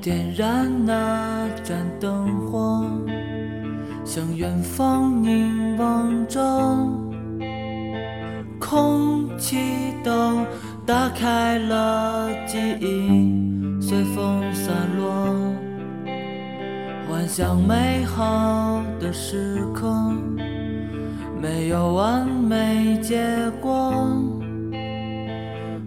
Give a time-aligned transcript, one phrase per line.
[0.00, 2.82] 点燃那盏灯火，
[4.02, 6.40] 向远方凝望着，
[8.58, 9.58] 空气
[10.02, 10.38] 都
[10.86, 15.36] 打开了，记忆随风散落，
[17.06, 19.94] 幻想美好的时刻，
[21.42, 23.22] 没有完美结
[23.60, 23.92] 果。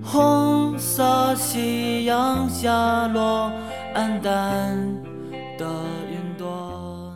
[0.04, 3.52] 红色夕阳下落，
[3.94, 4.75] 黯淡
[5.55, 5.68] 的
[6.10, 7.15] 云朵。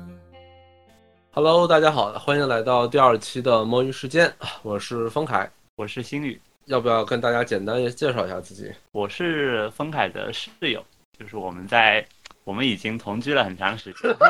[1.31, 4.31] Hello，大家好，欢迎来到第二期的摸鱼时间，
[4.62, 5.50] 我是丰凯。
[5.76, 8.72] 我是星宇，要不要跟大家简单介绍一下自己？
[8.91, 10.86] 我是丰凯的室友，
[11.17, 12.05] 就是我们在
[12.44, 14.16] 我们已经同居了很长时间。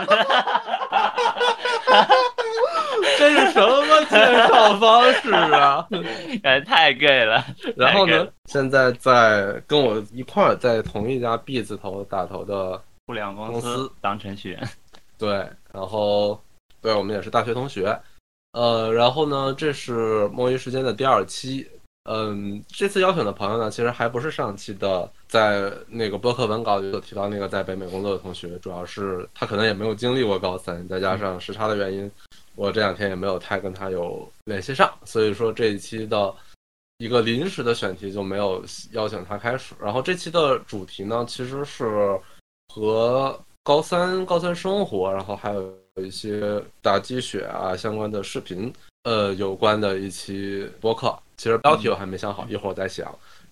[3.18, 5.88] 这是什么介绍方式啊？
[6.44, 7.44] 哎，太 gay 了。
[7.76, 14.70] 然后呢现在在跟我一块儿在同一家 B 字头打头的互联网公司当程序员，
[15.18, 15.30] 对，
[15.74, 16.42] 然后
[16.82, 17.98] 对我们也是大学同学，
[18.54, 21.68] 呃，然后呢，这是摸鱼时间的第二期。
[22.10, 32.10] 嗯，这次邀请的朋友呢，其实还不是上期的，在那个播客文稿里有提到那个在北美工作的同学，主要是他可能也没有经历过高三，再加上时差的原因，
[32.56, 36.34] 我这两天也没有太跟他有联系上，所以说这一期的
[37.00, 38.64] 一个临时的选题就没有
[38.94, 39.76] 邀请他开始。
[39.78, 42.18] 然后这期的主题呢，其实是
[42.74, 48.72] 和高三高三生活，然后还有一些打鸡血啊相关的视频，
[49.04, 51.14] 呃，有关的一期播客。
[51.38, 53.06] 其实标题我还没想好，一会儿我再想。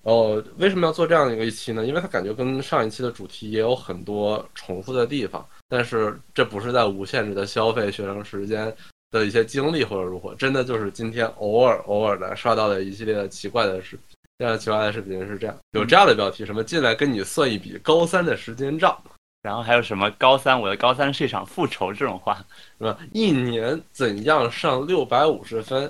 [0.03, 1.85] 然后为什么要做这样的一个一期呢？
[1.85, 8.71] 因为它感觉跟上一期的主题也有很多重复的地方，但是这不是在无限制的消费学生时间
[9.09, 14.05] 的一些经历或者如何，真的就是今天偶尔偶尔的刷到了一系列的奇怪的视频。
[14.37, 18.95] 这样奇怪的视频是这样，有这样的标题：什么进来跟你算一笔高三的时间账。
[19.41, 22.43] 然后还有什么高三，我的高三是一场复仇这种话，
[22.79, 22.97] 是吧？
[23.13, 25.89] 一年怎样上六百五十分，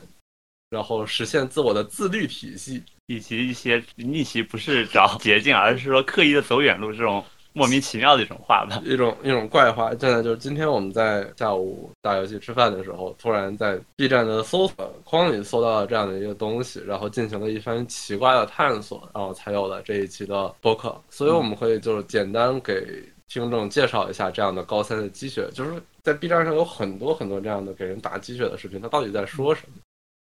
[0.75, 2.83] 然后实现自我的自律体系。
[3.07, 7.23] 以及一些逆袭不是找捷径，而是说刻意的走远路这种
[7.53, 8.81] 莫名其妙的一种话吧。
[8.83, 20.99] 一种一种怪话，真的就是今天我们在下午打游戏吃饭的时候，突然在 B 站的搜索框里搜到了这样的一个东西，然后进行了一番奇怪的探索，然后才有了这一期的播客。
[21.11, 29.75] 所以我们可以就是简单给听众介绍一下这样的高三的积雪，就是在 B 站上有很多很多这样的给人打鸡血的视频，他到底在说什么？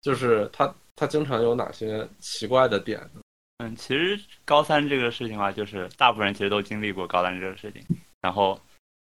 [0.06, 3.22] 就是它它经常有哪些奇怪的点呢？
[3.58, 7.82] 嗯，其实高三这个事情的话，就是大部分人其实都经历过高三这个事情，
[8.22, 8.60] 然后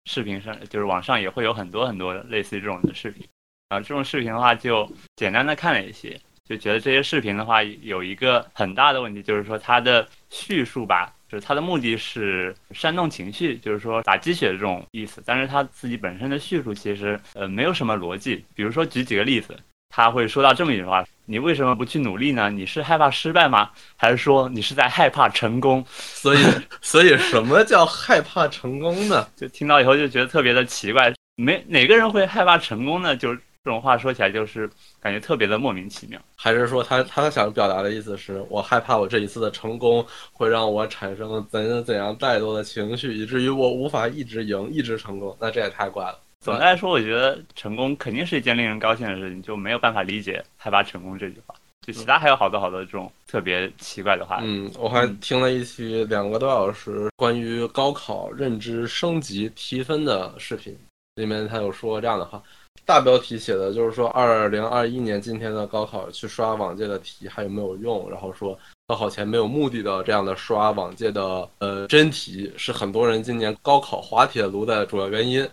[0.08, 3.26] 视频上就是网上也会有很多很多类似于这种的视频，
[3.70, 19.58] 然后这种视频的话就简单的看了一些，就觉得这些视频的话有一个很大的问题，就是说它的叙述吧，就是它的目的是煽动情绪，就是说打鸡血这种意思，但是它自己本身的叙述其实呃没有什么逻辑，比如说举几个例子。
[19.90, 22.50] 他会说到这么一句话：“你为什么不去努力呢？
[22.50, 23.72] 你是害怕失败吗？
[23.98, 26.40] 还是说你是在害怕成功？”所以，
[26.82, 29.28] 所以什么叫害怕成功呢？
[29.36, 33.16] 就听到以后就觉得特别的奇怪，没哪个人会害怕成功呢？
[33.16, 34.70] 就是这种话说起来，就是
[35.02, 36.20] 感觉特别的莫名其妙。
[36.36, 45.36] 还是说他他想表达的意思是我害怕我这一次的成功会让我产生怎怎样太多的情绪，以至于我无法一直赢，一直成功？
[45.42, 46.20] 那这也太怪了。
[46.44, 51.54] 总的来说，我觉得成功肯定是一件令人高兴的事情，就没有办法理解害怕成功这句话。
[51.86, 54.40] 就其他还有好多好多这种特别奇怪的话。
[54.42, 60.78] 嗯，我还听了一期两个多小时关于高考认知升级提分的视频，
[61.16, 62.42] 里面他有说这样的话，
[62.86, 68.58] 大标题写的就是说二零二一年今天的高考去刷往届的题还有没有用，然后说
[68.88, 75.46] 高考前没有目的的这样的刷往届的呃真题是很多人今年高考滑铁卢的主要原因。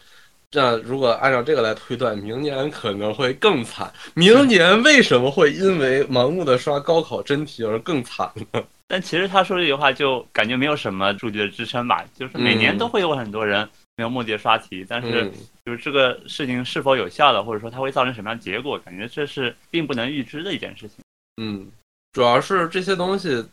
[0.51, 3.93] 这如果按照这个来推断，明年可能会更惨。
[4.15, 8.63] 明年为什么会因为盲目的刷高考真题而更惨呢？
[8.89, 15.33] 但其实他说这句话就感觉没有什么数据的支撑吧，就是每年都会有很多人没有目的的刷题，但是嗯
[15.65, 20.99] 就是这个事情是否有效的，或者说它会造成什么样的结果，感觉这是并不能预知的一件事情。
[21.43, 21.69] 嗯，
[22.13, 23.45] 主要是这些东西，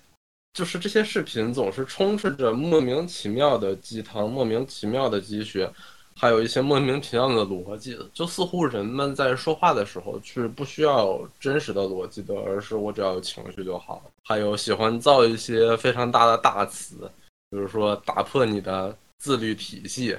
[0.54, 5.68] 就是这些视频总是充斥着莫名其妙的鸡汤、莫名其妙的鸡血，
[6.16, 14.02] 还有一些莫名其妙的逻辑，就似乎人们在说话的时候是不需要真实的逻辑的，而是我只要有情绪就好。
[14.24, 17.10] 还有喜欢造一些非常大的大词，
[17.50, 20.18] 比如说打破你的自律体系，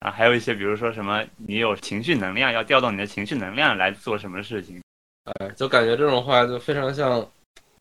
[0.00, 4.80] 啊，还有一些比如说什么，你有情绪能量，要调动你的情绪能量来做什么事情。
[5.24, 7.26] 哎，就感觉这种话就非常像，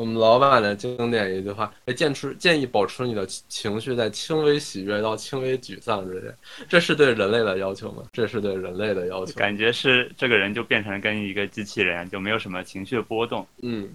[0.03, 6.35] 我们老板的经典一句话：哎，建持建议保持你的情绪在轻微喜悦到轻微沮丧之间。
[6.67, 8.03] 这是对人类的要求吗？
[8.11, 9.31] 这是对人类的要求。
[9.39, 13.47] 感觉是这个人就变成跟一个机器人，就没有什么情绪波动。
[13.61, 13.89] 嗯，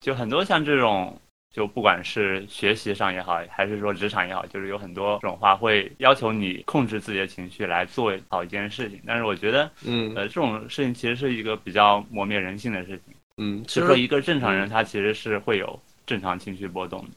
[0.00, 1.16] 就很多像这种。
[1.54, 9.00] 就不管是学习上也好，还是说职场也好，就是有很多这种话会要求你控制自己的情绪来做好一件事情。
[9.06, 13.14] 但是我觉得，嗯，呃，这种事情其实是一个比较磨灭人性的事情。
[13.36, 17.10] 嗯，其实一个正常人他其实是会有正常情绪波动的。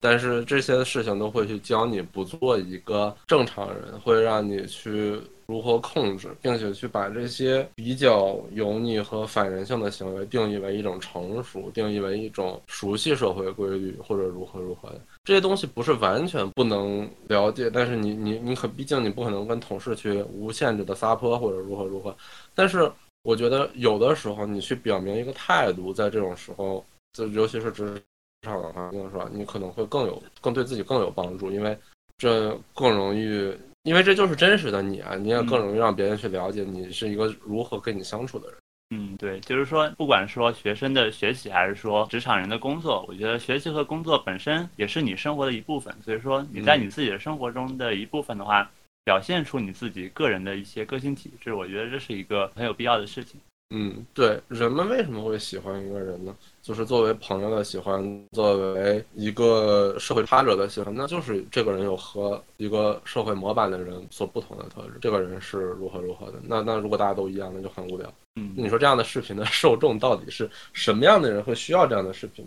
[0.00, 5.16] 但是这些事情都会去教你不做一个正常人，会让你去
[5.46, 15.00] 如何控制，并且去把这些比较油腻和反人性的行为定义为一种成熟，定义为一种熟悉社会规律或者如何如何的。
[15.22, 22.16] 这些东西不是完全不能了解，但是你你你可毕竟你不可能跟同事去无限制的撒泼或者如何如何。
[22.56, 22.90] 但是
[23.22, 28.02] 我觉得有的时候你去表明一个态度，在这种时候，就尤其是职。
[28.44, 29.30] 场的环境是吧？
[29.32, 31.78] 你可能会更有更对自己更有帮助，因为
[32.18, 35.14] 这更容易，因为这就是真实的你啊！
[35.14, 38.56] 你也更容易让别人去了解你是一个如何跟你相处的人。
[38.90, 45.94] 嗯，对，就是说，不管说学生的学习，还是说职场人的工作，我觉得学习和工作本身也是你生活的一部分。
[46.04, 48.68] 所以说，你在你自己的生活中的一部分的话，
[49.04, 53.40] 表现出你自己个人的一些个性体质，我觉得这是一个很有必要的事情。
[53.74, 56.36] 嗯，对，人们为什么会喜欢一个人呢？
[56.60, 64.98] 就是作为朋友的喜欢，作为一个社会他者的喜欢，那就是这个人有和一个社会模板的人所不同的特质。
[65.00, 66.34] 这个人是如何如何的？
[66.42, 68.12] 那那如果大家都一样，那就很无聊。
[68.36, 72.44] 嗯，你说这样的视频的 受众到底是什么样的人会需要这样的视频？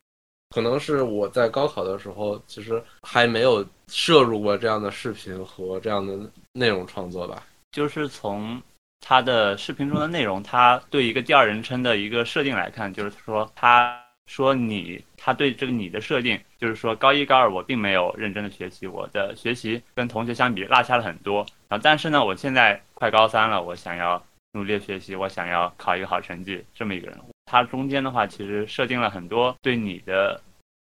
[0.56, 6.18] 可能是我在高考的时候，其实还没有摄入过这样的视频和这样的
[6.54, 7.44] 内容创作吧。
[7.74, 8.62] 就是从。
[9.08, 21.46] 他的视频中的内容，他对一个第二人称的一个设定来看，就是说，他说你，他对这个你的设定，就是说，高一高二我并没有认真的学习，我的学习跟同学相比落下了很多。
[21.68, 24.20] 然后，但是呢，我现在快高三了，我想要
[24.54, 27.20] 努力学习，我想要考一个好成绩，这么一个人。
[27.46, 30.42] 他中间的话，其实设定了很多对你的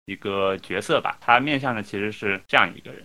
[0.06, 3.04] 一个角色吧，他面向的其实是这样一个人。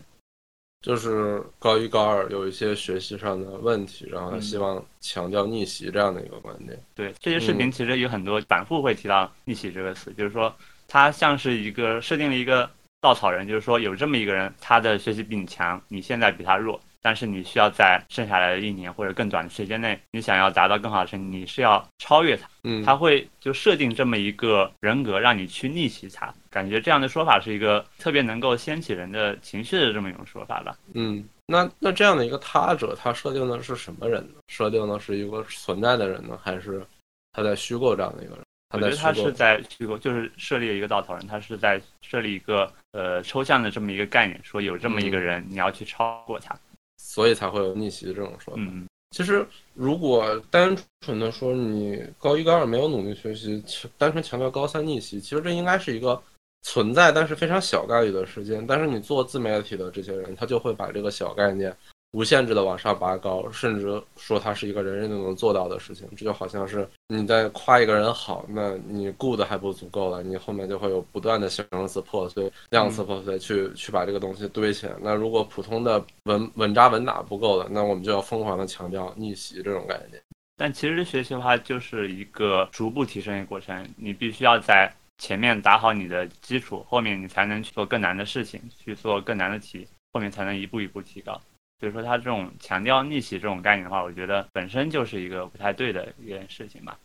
[0.81, 6.79] 就是高一高二有一些学习上的问题，然后他希望强调逆袭这样的一个观点。
[6.93, 10.55] 对这些视频，其实有很多反复会提到逆袭这个词，就是说
[10.87, 12.69] 他像是一个设定了一个
[13.01, 16.79] 稻草人，就是说有这么一个人，他的学习比你强，你现在比他弱。
[17.07, 22.49] 但是你需要在剩下来的一年或者更短的时间内，你想要达到更好的成绩，你是要超越他。
[22.65, 26.33] 嗯，他会就设定这么一个人格，让你去逆袭他。
[26.49, 30.75] 感觉这样的说法是一个特别能够掀起人的情绪的这么一种说法吧。
[30.95, 34.41] 嗯，那那这样的一个他者，他设定的是什么人呢？
[34.49, 36.85] 设定的是一个存在的人呢，还是
[37.31, 38.43] 他在虚构这样的一个人？
[38.73, 46.53] 我觉得他是在虚构，就是设立一个稻草人，他是在设立一个呃抽象的这么一个概念，说有这么一个人，你要去超过他。
[46.97, 48.61] 所以才会有逆袭这种说法。
[48.61, 53.63] 嗯，其实如果单纯的说你高一高二没有努力学习，
[53.97, 56.21] 单纯强调高三逆袭，其实这应该是一个
[56.63, 58.65] 存在但是非常小概率的事件。
[58.65, 61.75] 但是你做自媒体的这些人，他就会把这个小概念。
[62.17, 74.93] 无限制的往上拔高，甚至说它是一个人人都能做到的事情，这就好像是你在夸一个人好，那你 good 还不足够了，你后面就会有不断的形容词破碎、量词破碎去去把这个东西堆起来。
[74.99, 80.19] 那如果普通的稳稳扎稳打不够了，那我们就要疯狂的强调逆袭这种概念。
[80.55, 91.39] 但其实学习的话，就是一个逐步提升的过程，你必须要在前面打好你的基础，后面你才能去做更难的事情，去做更难的题，后面才能一步一步提高。
[91.79, 96.97] 所以说，他这种强调逆袭这种概念的话，我觉得本身就是一个不太对的一件事情吧。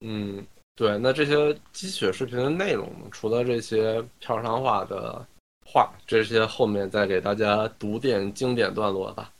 [0.00, 0.42] 嗯，
[0.76, 0.96] 对。
[0.96, 5.22] 那这些鸡血视频的内容，除了这些片商化的
[5.66, 9.30] 话，这些后面再给大家读点经典段落吧。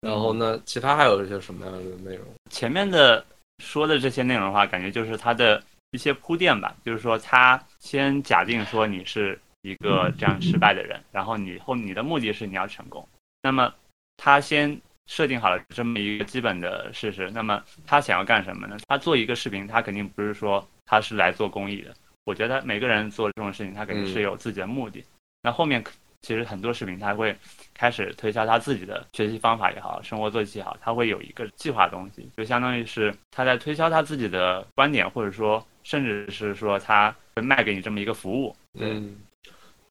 [0.00, 2.26] 然后呢，其他还有一些什么样的内容？
[2.50, 3.22] 前面的
[3.58, 6.74] 说的这些内容的话，感觉就是他的一些铺垫吧。
[6.82, 13.06] 就是说，他先假定说你是一个这样失败的人，然后你后你的目的是你要成功，
[13.42, 13.70] 那么。
[14.16, 18.78] 他先设定好了这么一个基本的事实，那么他想要干什么呢？
[18.88, 21.94] 他做一个视频，他肯定不是说他是来做公益的。
[22.24, 25.04] 我觉得每个人做这种事情，他肯定是有自己的目的。
[25.42, 25.84] 那后面
[26.22, 27.36] 其实很多视频他会
[27.74, 38.56] 开始推销他自己的学习方法也好，生活作息也好，他会有一个计划东西，就相当于是他在推销他自己的观点，或者说甚至是说他会卖给你这么一个服务。
[38.78, 39.14] 嗯。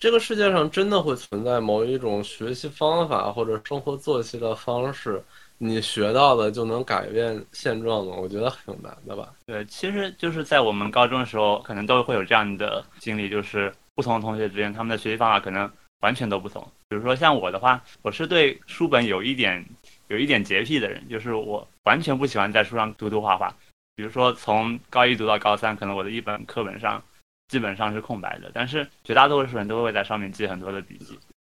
[0.03, 5.23] 这个世界上真的会存在某一种学习方法或者生活作息的方式，
[5.57, 8.13] 你学到的就能改变现状吗？
[8.17, 9.33] 我觉得挺难的吧。
[9.45, 16.61] 对，其实就是在我们高中的时候，可能都会有这样的经历，就是不同的同学之间，他们的学习方法可能完全都不同。
[16.89, 19.65] 比如说像我的话，我是对书本有一点
[20.09, 23.55] 有一点洁癖的人，就是我完全不喜欢在书上涂涂画画。
[23.95, 27.01] 比如说从高一读到高三，可能我的一本课本上。
[27.47, 31.17] 基本上是空白的，但是绝大多数人都会在上面记很多的笔记。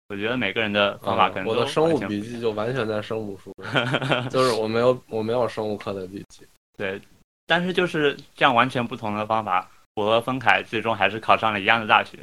[0.09, 3.51] 我觉得每个人的方法可能我的生物笔记就完全在生物书，
[4.29, 6.45] 就是我没有我没有生物课的笔记。
[6.77, 7.01] 对，
[7.47, 12.17] 但是就是这样完全不同的方法，我和丰凯最终还是考上了一样的大学。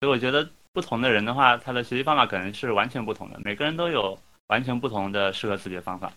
[0.00, 3.38] 所以我觉得不同的人的话，他的学习方法可能是完全不同的。
[3.44, 6.12] 每个人都有完全不同的适合自己的方法。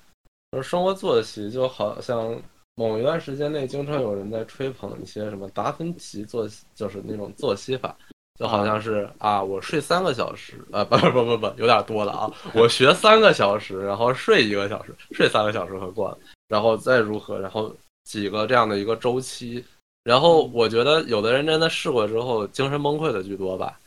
[0.51, 2.41] 而生活作息就好像。
[2.79, 7.93] 某一段时间内，经常有人在吹捧一些什么达芬奇作，就是那种作息法，
[8.39, 16.17] 就好像是啊，我睡三个小时，啊，不 不不不，有点多了啊，我学三个小时，然后睡一个小时，睡三个小时和过，
[16.48, 19.62] 然后再如何，然后几个这样的一个周期，
[20.05, 23.77] 然后我觉得有的人真的试过之后，精神崩溃的居多吧，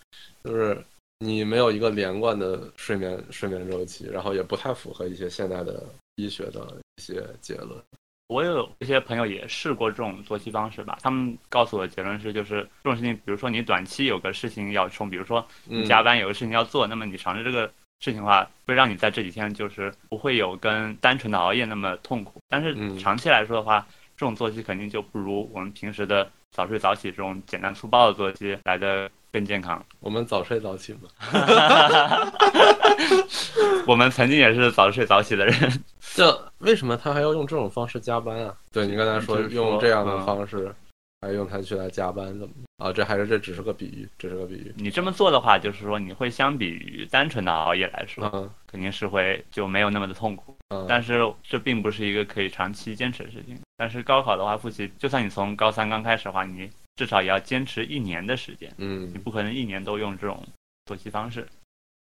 [0.44, 0.76] 就是
[1.20, 5.82] 你没有一个连贯的睡眠睡眠周期，然后也不太符合一些现代的
[6.16, 7.70] 医学的一些结论。
[8.32, 17.66] 我有一些朋友也试过这种作息方式吧，他们告诉我的结论是，就是这种事情，比如说你短期有个事情要冲，比如说你加班有个事情要做，那么你尝试这个
[18.00, 22.40] 事情的话，会让你在这几天就是不会有跟单纯的熬夜那么痛苦。
[22.48, 23.86] 但是长期来说的话，
[24.16, 29.84] 这种作息肯定就不如我们平时的早睡早起这种简单粗暴的作息来的更健康。
[30.00, 31.08] 我们早睡早起嘛？
[33.86, 35.82] 我们曾经也是早睡早起的人。
[36.14, 38.54] 这为什么他还要用这种方式加班啊？
[38.70, 40.72] 对你刚才说用这样的方式，
[41.22, 42.92] 还用它去来加班，怎么啊？
[42.92, 44.72] 这还是这只是个比喻，只是个比喻。
[44.76, 50.54] 你这么做的话，就是说你会相比于单纯的熬夜来说，肯定是会就没有那么的痛苦。
[50.88, 53.58] 但是这并不是一个可以长期坚持的事情。
[53.76, 58.72] 但是高考的话，复习，就算你从高三刚开始的话，你至少也要坚持一年的时间。
[58.78, 60.42] 嗯，你不可能一年都用这种
[60.86, 61.46] 作息方式。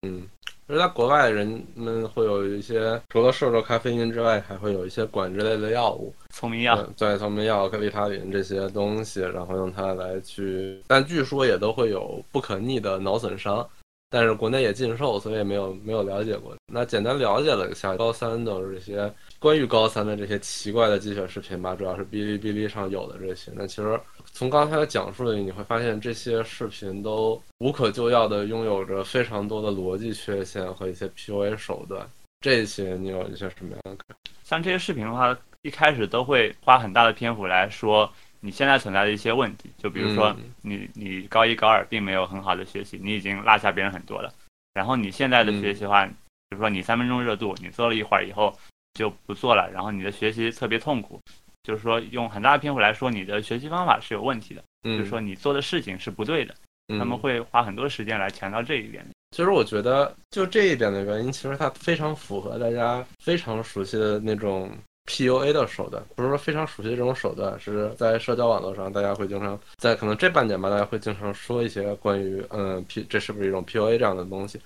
[0.02, 0.26] 嗯。
[0.68, 13.68] 而在国外，人们会有一些除了摄入咖啡因之外，还会有一些管制类的药物，聪明药，对，聪明药、利他林这些东西，然后用它来去，但据说也都会有不可逆的脑损伤。
[14.08, 16.54] 但是国内也禁售，所以没有没有了解过。
[16.72, 23.50] 那简单了解了一下高三的这些关于高三的这些奇怪的鸡血视频吧，主要是哔哩哔哩上有的这些。
[23.56, 32.08] 那其实从刚才的讲述里，你会发现这些视频都无可救药的拥有着非常多的逻辑缺陷和一些 PUA 手段。
[32.40, 34.16] 这些你有一些什么样的感？
[34.44, 38.08] 像这些视频的话，一开始都会花很大的篇幅来说。
[38.38, 40.32] 你现在存在的一些问题，就比如说
[40.62, 44.32] 你你高一高二并没有很好的学习，你已经落下别人很多了。
[44.72, 46.12] 然后你现在的学习的话，比
[46.50, 48.56] 如说你三分钟热度，你做了一会儿以后
[48.94, 51.20] 就不做了，然后你的学习特别痛苦，
[51.62, 56.54] 就是说用很大的篇幅来说你的学习方法是有问题的，就是说你做的事情是不对的。
[56.98, 59.06] 他们会花很多时间来强调这一点。
[59.30, 64.70] 其实我觉得就这一点的原因，其实它非常符合大家非常熟悉的那种。
[65.10, 74.60] PUA 的手段，不是说非常熟悉的这种手段，是在社交网络上，大家会经常在可能这半年吧，大家会经常说一些关于嗯 P 这是不是一种 PUA 这样的东西。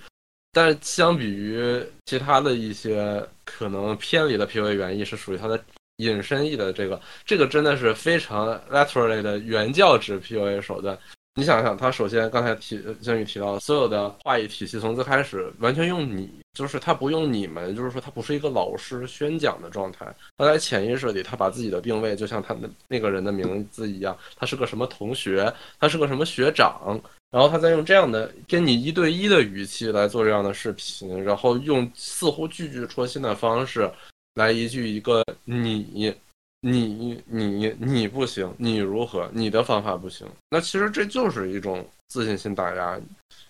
[0.57, 5.63] 但是相比于其他的一些可能偏离的 PUA 原意，是属于它的
[5.97, 10.99] 引申义的这个，这个真的是非常 literally 的原教旨 PUA 手段。
[11.38, 20.07] 你想想，他首先刚才提金宇提到，所有的话语体系从最开始完全用你，就是他不用你们，就是说他不是一个老师宣讲的状态。
[20.38, 26.99] 他在潜意识里，他把自己的定位就像他的那个人的名字一样，他是个什么同学，他是个什么学长，
[27.31, 33.90] 然后他在用这样的跟你一对一的语气来做这样的视频，然后用似乎句句戳心的方式
[34.37, 36.14] 来一句一个你。
[36.61, 39.29] 你你你不行，你如何？
[39.33, 42.99] 你的方法不行，那其实这就是一种自信心打压。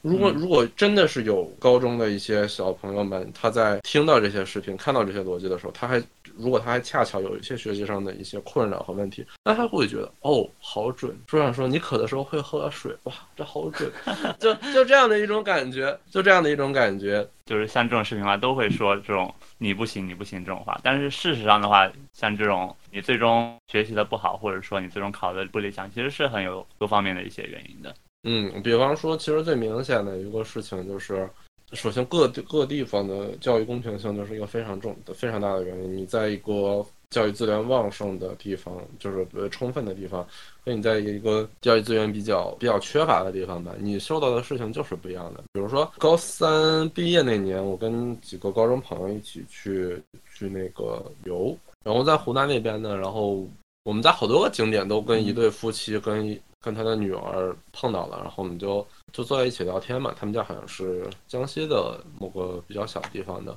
[0.03, 6.03] 如果如果真的是有高中的一些小朋友们，他在听到这些视频、看到这些逻辑的时候，他还
[6.37, 11.17] 如果他还恰巧有一些学习上的一些困扰和问题，那他会觉得哦，好准。
[11.27, 13.91] 书上说你渴的时候会喝水，哇，这好准，
[14.39, 19.35] 就就这样的一种感觉，就这样的一种感觉，就是像这种视频的话，都会说这种。
[19.59, 27.95] 你不行，你不行这种话，但是事实上的话，像这种你最终学习的不好，或者说你最终考的不理想，其实是很有多方面的一些原因的。
[28.25, 31.27] 嗯，比方说，其实最明显的一个事情就是，
[31.73, 35.97] 首先各地各地方的教育公平性就是一个非常重、非常大的原因。
[35.97, 40.27] 你在一个教育资源旺盛的地方，就是呃充分的地方，
[40.65, 45.43] 跟你在一个教育资源比较比较缺乏的地方吧，你受到的事情就是不一样的。
[45.53, 50.01] 比如说高三毕业那年，我跟几个高中朋友一起去
[50.35, 53.45] 去那个游，然后在湖南那边呢，然后
[53.85, 60.13] 我们在好多个景点都跟一对夫妻跟跟他的女儿碰到了，然后我们就就坐在一起聊天嘛。
[60.19, 63.57] 他们家好像是江西的某个比较小的地方的，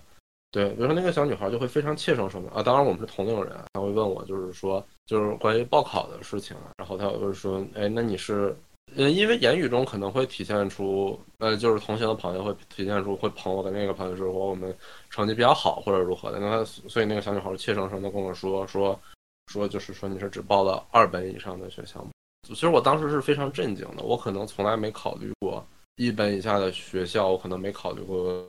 [0.52, 8.56] 对，比如说那个小女孩就会非常怯生生的啊，当然我们是同龄人，她会问我就是说就是关于报考的事情，然后她会说，哎，那你是，
[8.96, 14.72] 呃，因为言语中可能会体现出，呃，就是同行的朋友会体现出会捧我的那个朋友是我我们
[15.10, 19.00] 成绩比较好或者如何的，那她所以那个小女孩怯生生的跟我说说
[19.48, 22.12] 说就是说你是只报了二本以上的学校吗？
[22.50, 25.66] 其实我当时是非常震惊的，我可能从来没考虑过
[25.96, 28.46] 一本以下的学校，我可能没考虑过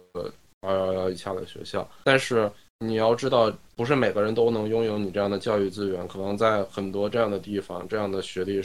[0.60, 1.88] 二幺幺以下的学校。
[2.04, 8.62] 但是你要知道，不是每个人都能拥有你这样的教育资源，可能在很多这样的地方，这样的学历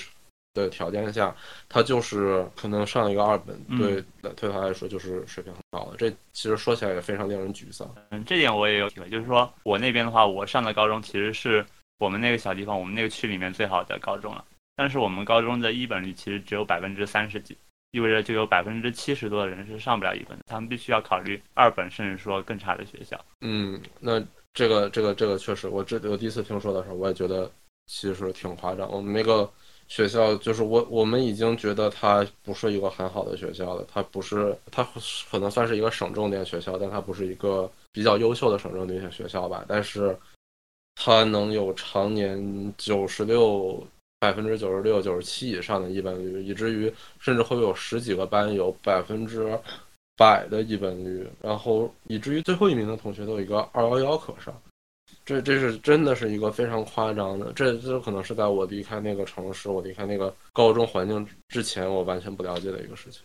[0.54, 1.36] 的条件下，
[1.68, 4.02] 他就是可能上一个二本，对
[4.38, 5.98] 对他来说就是水平很高的。
[5.98, 7.94] 这其实说起来也非常令人沮丧。
[8.12, 11.66] 嗯，这点我也有体会，就是说我那边的话，我上的高中其实是
[11.98, 14.46] 我们那个小地方，我们那个区里面最好的高中了。
[14.76, 17.58] 但是我们高中的一本率其实只有百分之三十几，
[17.92, 23.18] 意味着就有百分之七十多的人是上不了一本，他们必须要考虑二本，甚至说更差的学校。
[23.40, 24.22] 嗯，那
[24.54, 27.50] 这个这个这个确实，我这我第一次听说的时候，我也觉得
[27.88, 28.92] 其实挺夸张。
[28.92, 29.50] 我们那个
[29.88, 34.86] 学校就是我我们已经觉得它不是一个很好的学校了，它不是它
[35.32, 39.64] 可能算是一个省重点学校，但它不是一个比较优秀的省重点学校吧。
[39.70, 40.18] 但是
[40.96, 43.82] 它能有常年九十六。
[44.26, 49.56] 百分之九十六、九十七以上的一本率，以至于甚至会有十几个班有百分之
[50.18, 54.52] 百的一本率，然后以至于最后一名的同学都有一个二幺幺可上，
[55.24, 63.22] 这这是真的是一个非常夸张的，这这可能是在我离开那个城市、我离开那个高中环境之前，我完全不了解的一个事情。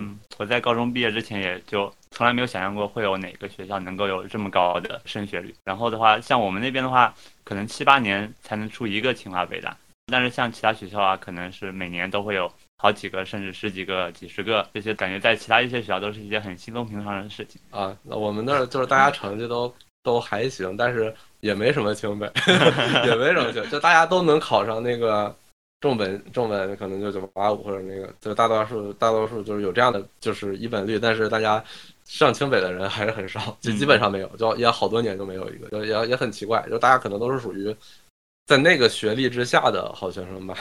[0.00, 5.54] 嗯，我在高中毕业之前也就从来没有想象过会有哪个学校能够有这么高的升学率。
[5.62, 7.14] 然后的话，像我们那边的话，
[7.44, 9.76] 可能七八年才能出一个清华北大。
[10.10, 17.96] 但是像其他学校啊，可能是每年都会有好几个，甚至十几个、几十个，这些感觉在其他一些学校都是一件很稀松平常的事情啊。
[18.02, 22.30] 那我们那儿就是大家成绩都都还行，但是也没什么清北，
[23.06, 25.34] 也没什么清，就大家都能考上那个
[25.80, 31.62] 重本，重本可能就九八五或者那个，就大多数大多数就是有这样的就是一本率，但是大家
[32.04, 37.74] 上清北的人还是很少，就基本上没有，就也好多年都没有一个，就也也很奇怪，就大家可能都是属于。
[38.50, 40.56] 在那个学历之下的好学生吧，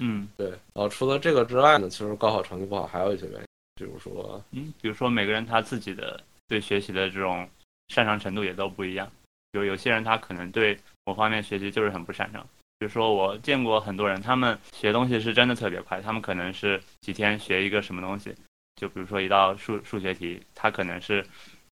[0.00, 0.48] 嗯， 对。
[0.48, 7.48] 然后除了这个之外呢，其实高考成绩不好还有一些原因，比如说，嗯，比如说每个人他自己的对学习的这种
[7.86, 9.08] 擅长程度也都不一样。
[9.52, 12.44] 比如有些人他可能对某方面学习就是很不擅长。
[12.80, 18.34] 比如说我见过很多人，他们学东西是真的特别快，他们可能是几天学一个什么东西。
[18.74, 21.24] 就比如说一道数数学题，他可能是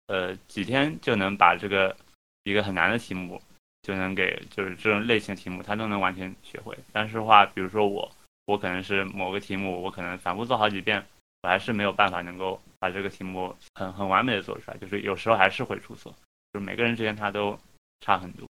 [0.07, 1.97] 呃几天就能把这个
[2.45, 3.43] 一个很难的题目。
[3.89, 6.77] 就能给就是这种类型题目，他都能完全学会。
[6.93, 8.07] 但是话，比如说我，
[8.45, 11.03] 我可能是某个题目，我可能反复做好几遍，
[11.43, 14.77] 我还是没有办法能够把这个题目很很完美的做出来。
[14.77, 16.15] 就是有时候还是会出错，
[16.53, 17.59] 就是每个人之间他都
[18.01, 18.47] 差很多。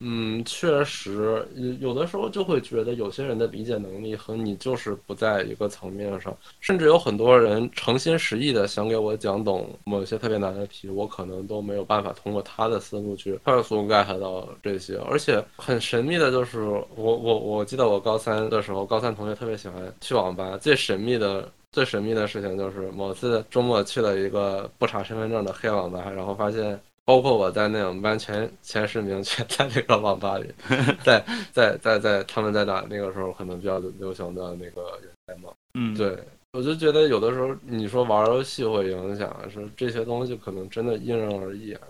[0.00, 14.98] 嗯，确实，有有的时候就会觉得有些人的理解能力和你就是不在一个层面上，甚至有很多人诚心实意的想给我讲懂某些特别难的题，我可能都没有办法通过他的思路去快速 get 到这些。
[15.08, 20.58] 而且很神秘的就是，我我我记得我高三的时候，高三同学特别喜欢去网吧。
[20.58, 26.78] 最神秘的最神秘的事情就是某次周末去了一个不查身份证的黑网吧，然后发现。
[27.06, 30.52] 包括我在内我们班前前十名全在那个网吧里，
[31.04, 36.18] 在在在在他们在打那个时候可能比较流行的那个人才嘛，嗯，对，
[36.52, 41.80] 我就觉得有的时候你说玩游戏会影响，是这些东西可能真的因人而异啊。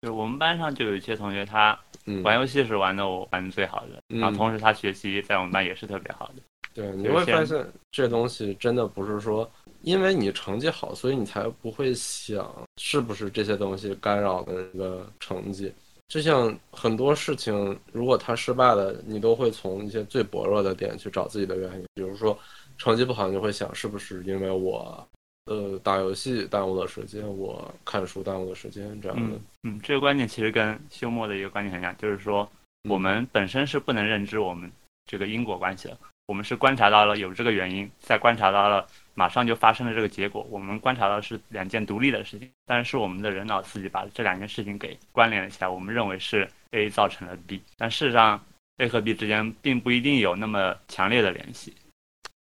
[0.00, 1.76] 对我们班上就有一些同学，他
[2.22, 6.34] 玩游戏是玩的我玩的最好的，然后同时他学习在我们班也是特别好的。
[6.74, 9.50] 对，你会发现这东西真的不是说。
[9.82, 15.70] 因为你成绩好，所以你才不会想是不是这些东西干扰的那个成绩。
[16.08, 21.84] 就像很多事情，如果他失败了，你都会从一些最薄弱的点去找自己的原因。
[21.92, 22.38] 比如说，
[22.78, 25.06] 成绩不好，你会想是不是因为我，
[25.44, 29.38] 呃，打游戏耽误了时间，我看书耽误了时间这样的。
[29.64, 32.48] 嗯，这个观点其实跟休谟的一个观点很像，就是说
[32.88, 34.72] 我们本身是不能认知我们
[35.04, 35.98] 这个因果关系的。
[36.26, 40.46] 我们是观察到了有这个原因，再观察到了马上就发生了这个结果。
[40.50, 45.68] 我们观察到是两件独立的事情，但是我们的人脑自己把这两件事情给关联了起来。
[45.68, 48.42] 我们认为是 A 造成了 B，但事实上
[48.78, 51.74] A 和 B 之间并不一定有那么强烈的联系。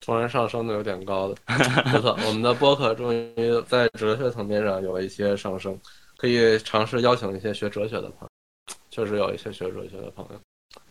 [0.01, 1.35] 突然上升的有点高了，
[1.93, 3.35] 不错，我们的播客终于
[3.67, 5.79] 在哲学层面上有了一些上升，
[6.17, 8.29] 可以尝试邀请一些学哲学的朋友。
[8.91, 10.41] 确实有一些学哲学的朋友。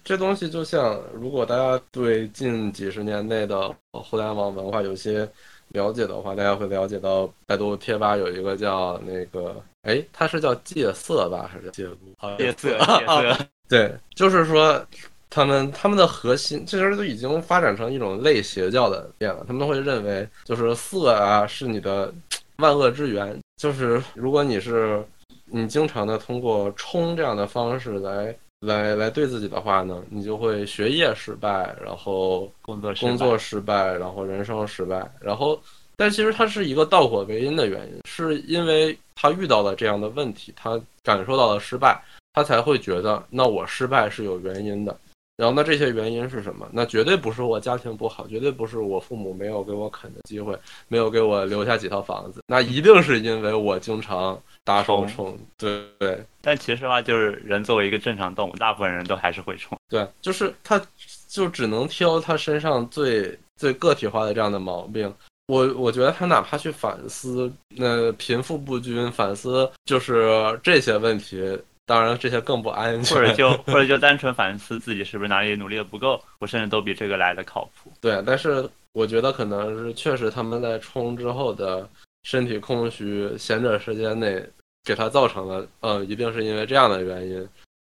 [0.05, 5.27] 这东西就像，如果大家对近几十年内的互联网文化有些
[5.69, 11.97] 了解的话，大家会了解到，百度贴吧有一个叫那个，哎，它是叫戒色吧，还是叫戒毒？
[12.37, 13.47] 戒色， 戒色。
[13.67, 14.79] 对，就是说，
[15.27, 19.43] 他们他们的核心其实都已经发展成一种类邪教的变了。
[19.47, 22.13] 他们都会认为，就是色啊是你的
[22.57, 23.35] 万恶之源。
[23.59, 25.03] 就是如果你是
[25.45, 28.37] 你经常的通过冲这样的方式来。
[28.61, 35.59] 来来对自己的话呢，你就会学业失败，然后工作工作失败，然后人生失败，然后，
[35.95, 42.01] 但其实它是一个倒果为因的原因，是因为他遇到了这样的问题，他感受到了失败，
[42.33, 44.97] 他才会觉得那我失败是有原因的。
[45.37, 46.65] 然后那这些原因是什么？
[46.71, 55.39] 那绝对不是我家庭不好，绝对不是我父母没有给我啃的机会，没有给我留下几套房子，那一定是因为我经常打手冲。
[55.58, 56.21] 对对。
[56.41, 59.78] 但其实的话，就是人作为一个正常动物，大部分人都还是会冲。
[59.88, 60.82] 对，就是他，
[61.30, 65.12] 就只能挑他身上最最个体化的这样的毛病。
[65.47, 71.58] 我我觉得他哪怕去反思那贫富不均，反思就是这些问题。
[71.88, 77.91] 当然，这些更不安全，或者就 或者就单纯反思自己是不是哪里努力的不够，我甚至都比这个来的靠谱。
[78.01, 81.88] 对，但是我觉得可能是确实他们在冲之后的
[82.23, 84.43] 身体空虚，闲着时间内
[84.85, 87.45] 给他造成了，呃，一定是因为这样的原因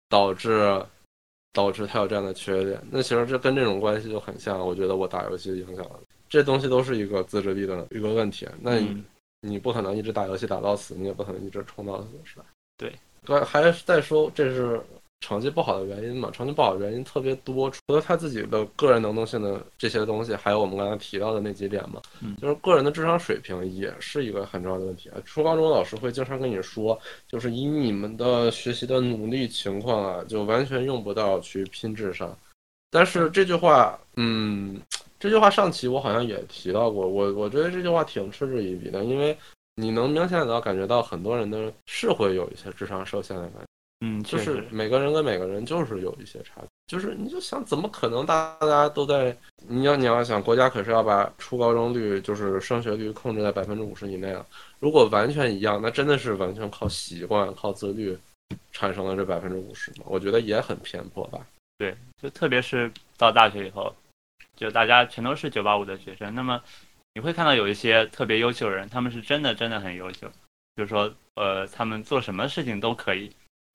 [0.08, 0.84] 导致
[1.52, 2.78] 导致他有这样的缺点。
[2.90, 8.46] 那其实这跟这种关系就很像，我觉得我打游戏影响了，这东西都是一个自制力的一个问题。
[8.60, 9.04] 那你
[9.40, 12.44] 你不可能一直打游戏打到死，你也不可能一直冲到死，是吧？
[12.76, 12.92] 对。
[13.24, 14.80] 对，还再说这是
[15.20, 16.30] 成绩不好的原因嘛？
[16.30, 22.00] 成绩不好的原因特别多，除了他自己的个人能动性的这些东西，还有我们刚才提到的那几点嘛，
[22.40, 25.16] 就是个人的智商水平也是一个很重要的问题啊。
[25.24, 32.36] 初高中老师会经常跟你说，就是以你们的学习的努力情况啊，就完全用不到去拼智商。
[32.90, 34.80] 但是这句话，嗯，
[35.18, 39.36] 这句话上期我好像也提到过，我我觉得这句话挺嗤之以鼻的，因为。
[39.80, 43.67] 你能明显的感觉到很多人的是会有一些智商受限的感觉，
[44.00, 54.44] 嗯，就是每个人跟每个人就是有一些差距，就是你就想怎么可能大家都在，你要你要想国家可是要把初高中率就是升学率控制在百分之五十以内啊，
[54.78, 58.16] 如果完全一样，那真的是完全靠习惯靠自律
[58.72, 60.06] 产生了这百分之五十吗？
[60.06, 61.44] 我觉得也很偏颇吧。
[61.78, 63.94] 对，就特别是到大学以后，
[64.56, 66.62] 就大家全都是九八五的学生，那么。
[67.14, 70.30] 你会看到有一些特别优秀的人，他们是真的真的很优秀，
[70.76, 73.28] 就是说，呃，他们做什么事情都可以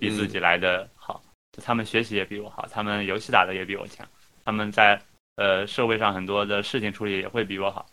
[0.03, 1.21] 比自己来的好，
[1.63, 4.05] 他们学习也比我好，他们游戏打的也比我强，
[4.43, 5.01] 他们在
[5.37, 7.85] 呃社会上很多的事情处理也会比我好，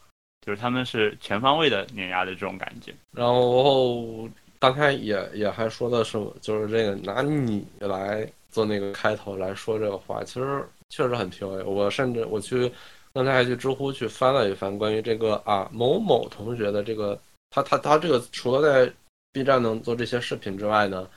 [0.44, 2.92] 就是他们是全方位的碾压的这种感觉。
[3.12, 11.64] 然后刚才也也还说的是，就是这个拿你来做那个开头来说这个话，其实确实很 PUA。
[11.64, 12.72] 我甚至我去。
[13.12, 17.20] 刚才还去知乎去翻了一翻关于这个啊某某同学的这个
[17.50, 18.92] 他他他这个除了在
[19.32, 21.10] B 站能做这些视频之外呢，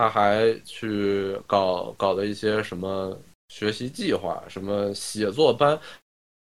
[0.00, 3.14] 他还去搞搞了一些什么
[3.50, 5.78] 学习计划，什么写作班。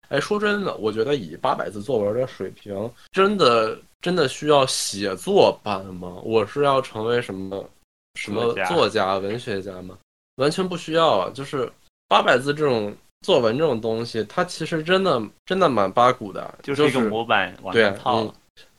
[0.09, 6.21] 哎，说真的，我觉得以八百字作文的水平，真的真的需要写作班吗？
[6.23, 7.67] 我是要成为什么
[8.17, 9.97] 什么作家、文学家吗？
[10.35, 11.31] 完全不需要啊！
[11.33, 11.73] 就是
[12.09, 12.95] 八百字这种。
[13.23, 18.33] 作文这种东西，它其实真的真的蛮八股的，就是一个模板往上套。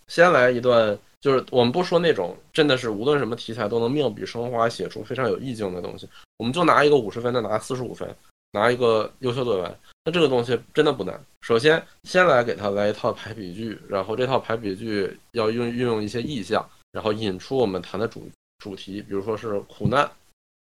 [0.07, 8.07] 先来一段，就是我们不说那种真的是无论什么题材都能妙笔生花写出非常有意境的东西，我们就拿一个五十分的，拿四十五分，
[8.51, 9.79] 拿一个优秀作文。
[10.05, 11.19] 那这个东西真的不难。
[11.41, 20.09] 首先，先来给他来一套排比句，然后这套排比句要运运用一些意象，然后引出我们谈的主主题，比如说是苦难、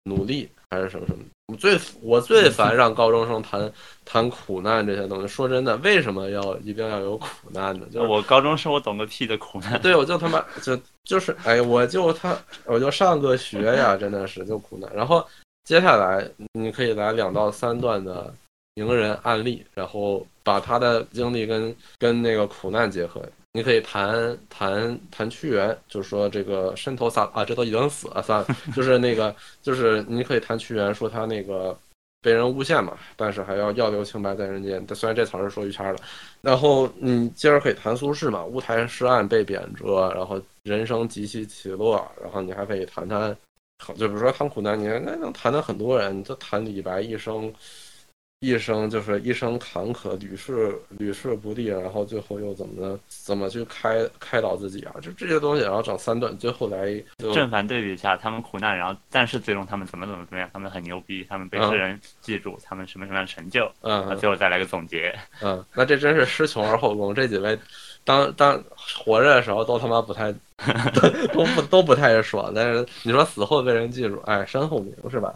[0.03, 1.23] 努力还是什么什么。
[1.47, 3.71] 我最我最烦让高中生谈
[4.05, 5.27] 谈苦难这些东西。
[5.27, 7.85] 说真的，为什么要一定要有苦难呢？
[7.91, 9.79] 就我高中生，我懂个屁的苦难。
[9.81, 14.89] 对，我就他妈就就是哎，我就他我就上个学呀，真的是就苦难。
[14.95, 15.25] 然后
[15.65, 18.33] 接下来你可以来两到三段的
[18.75, 23.21] 名人案例，然后把他的经历跟跟那个苦难结合。
[23.55, 31.77] 你可以谈谈谈屈原，就是说这个伸头洒啊，这都已经死了，算了，就是那个，就是你可以谈屈原，说他那个
[32.19, 34.83] 被人诬陷嘛，但是还要要留清白在人间。
[34.95, 36.01] 虽然这词儿是说于谦儿的。
[36.41, 43.37] 然后你今儿可以谈苏轼嘛，乌台诗案被贬谪，然后人生极其起落，然后你还可以谈谈，
[43.95, 47.53] 就比如说谈苦难年，那能谈谈很多人，就谈李白一生。
[48.43, 54.93] 一生就是一生坎坷，屡试屡试不第，然后最后又怎么的怎么去开开导自己啊？
[55.01, 57.01] 就这些东西，然后整三段，最后来
[57.33, 67.57] 正反对比一下，他们苦难，然后但是最终他们怎么怎么怎么样，他们很牛逼，他们被世人记住，他们什么什么样的成就，嗯，最后再来个总结，嗯，那这真是失穷而后功，这几位
[68.03, 70.33] 当当活着的时候都他妈不太
[71.31, 75.33] 都不都不太爽，但是你说死后被人记住，哎，身后名是吧？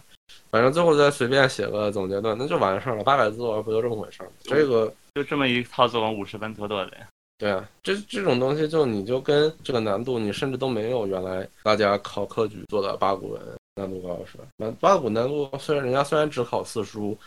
[0.49, 3.03] 反正最后再随便写个总结段，那就完事儿了。
[3.03, 4.31] 八百字文不就这么回事儿吗？
[4.43, 6.91] 这个就这么一套作文，五十分妥妥的。
[7.37, 13.41] 对啊，这这种东西就你就跟这个难度，你甚至都没有原来大家考科举做的八股文
[13.75, 14.45] 难度高是吧？
[14.55, 17.17] 那八股难度虽然人家虽然只考四书，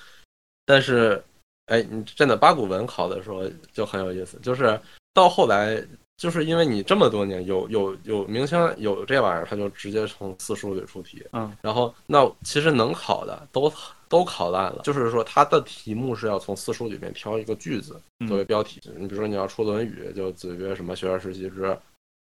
[0.67, 1.23] 但是
[1.67, 4.81] 哎，你真的八股文考的时候就很有意思，就是
[5.15, 5.83] 到后来。
[6.21, 13.73] 就是因为你这么多年有有有明星有这玩意儿，他就直接从四书里出题，嗯，然后那其实能考的都
[14.07, 14.83] 都考烂了。
[14.85, 21.75] 就是说他的题目是要从四书里面挑一个句子作为标题，你比如说你要出《论语》，就子曰什么“学而时习之，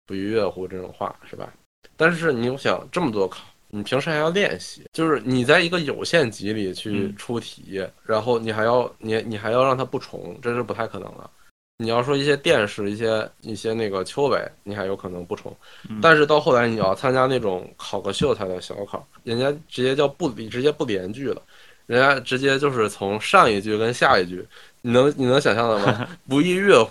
[0.07, 1.53] 不亦乐乎”这种话是吧？
[1.95, 11.29] 但是你又想这么多考，你平时还要练习，就是你在一个有限集里去出题，然后你还要你你还要让它不重，这是不太可能的。
[11.77, 15.55] 你要说一些电视、一些一些那个秋闱，你还有可能不冲，
[16.01, 21.41] 但是到后来你要参加那种考个秀才的小考，人家直接叫不直接不连句了，
[21.85, 24.45] 人家直接就是从上一句跟下一句，
[24.81, 26.07] 你能你能想象的吗？
[26.29, 26.83] 不亦乐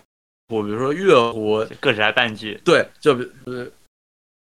[0.48, 3.66] 乎，比如说乐乎，各是来半句，对，就比呃。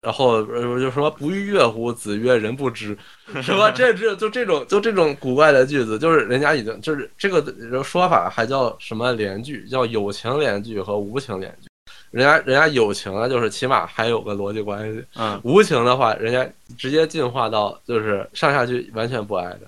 [0.07, 0.43] 然后
[0.79, 1.91] 就什么不亦乐乎？
[1.91, 2.97] 子曰：“人不知。
[3.43, 3.69] ”是吧？
[3.71, 9.67] 这这就这种就这种古怪的句子，就是人家已经就是这个说法还叫什么连句？
[9.67, 11.67] 叫有情连句和无情连句。
[12.11, 15.03] 人家人家有情啊，就是起码还有个逻辑关系。
[15.15, 15.39] 嗯。
[15.43, 19.61] 无情的话，人家直接进化到就是上下句完全不挨着。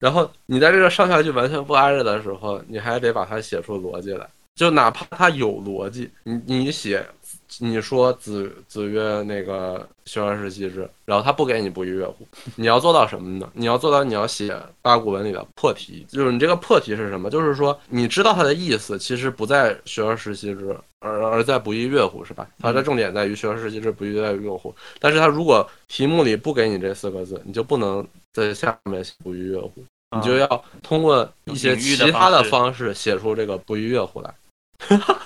[0.00, 4.26] 然后你在这个上下句完全不挨着的时候，你还得把它写出逻辑来。
[4.56, 7.04] 就哪怕它有逻辑，你你写。
[7.60, 13.50] 你说子子曰那个学而时习之，然后他不给你不亦乐乎，你要做到什么呢？
[13.54, 17.30] 你要做到你要写八股文里的破题，就是你这个破题是什么？
[17.30, 22.48] 就是说你知道它的意思，其实不在学而时习之，而而在不亦乐乎，是吧？
[22.58, 24.74] 它的重点在于学而时习之，不亦乐乎。
[24.98, 29.84] 但是它如果题目里不给你这四个字，你就不能在下面写不亦乐乎，
[30.16, 34.34] 你就要通过一些其他的方式写出这个不亦乐乎来。
[34.88, 35.22] 哈哈，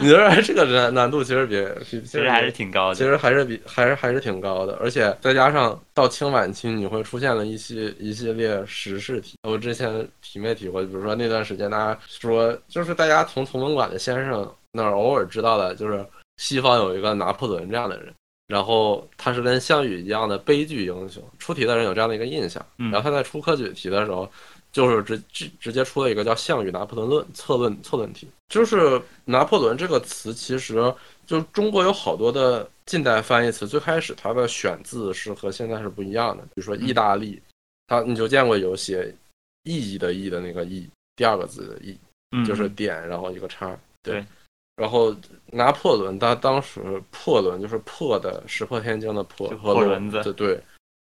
[0.00, 9.36] 你说这个难难度其实比其实还是挺高的，其实还是比还是还是挺高的，而且再加上到清晚期，你会出现了一系一系列时事题。
[9.42, 10.82] 我之前提没提过？
[10.82, 16.04] 比如说那段时间，大家说就是大家从从文馆的先生那儿偶尔知道的，就是
[16.36, 18.12] 西方有一个拿破仑这样的人，
[18.48, 22.64] 然后他是跟项羽一样的悲剧英雄，出题的人有这样的一个印象。
[22.76, 24.30] 然后他在出科举题的时候。
[24.74, 30.92] 就是直直直接出了一个叫《项羽拿破仑论策论策论题》，就是拿破仑这个词，其实
[31.24, 36.42] 就中国有好多的近代翻译词，最开始它的选字是和现在是不一样的。
[36.46, 37.40] 比如说意大利，
[37.86, 39.14] 它你就见过有写
[39.62, 41.96] 意义的意的那个意，第二个字的意，
[42.44, 43.78] 就是点然后一个叉。
[44.02, 44.26] 对，
[44.74, 45.14] 然后
[45.52, 50.60] 拿破仑，他当时破仑就是破的石破天惊的破破轮子，对。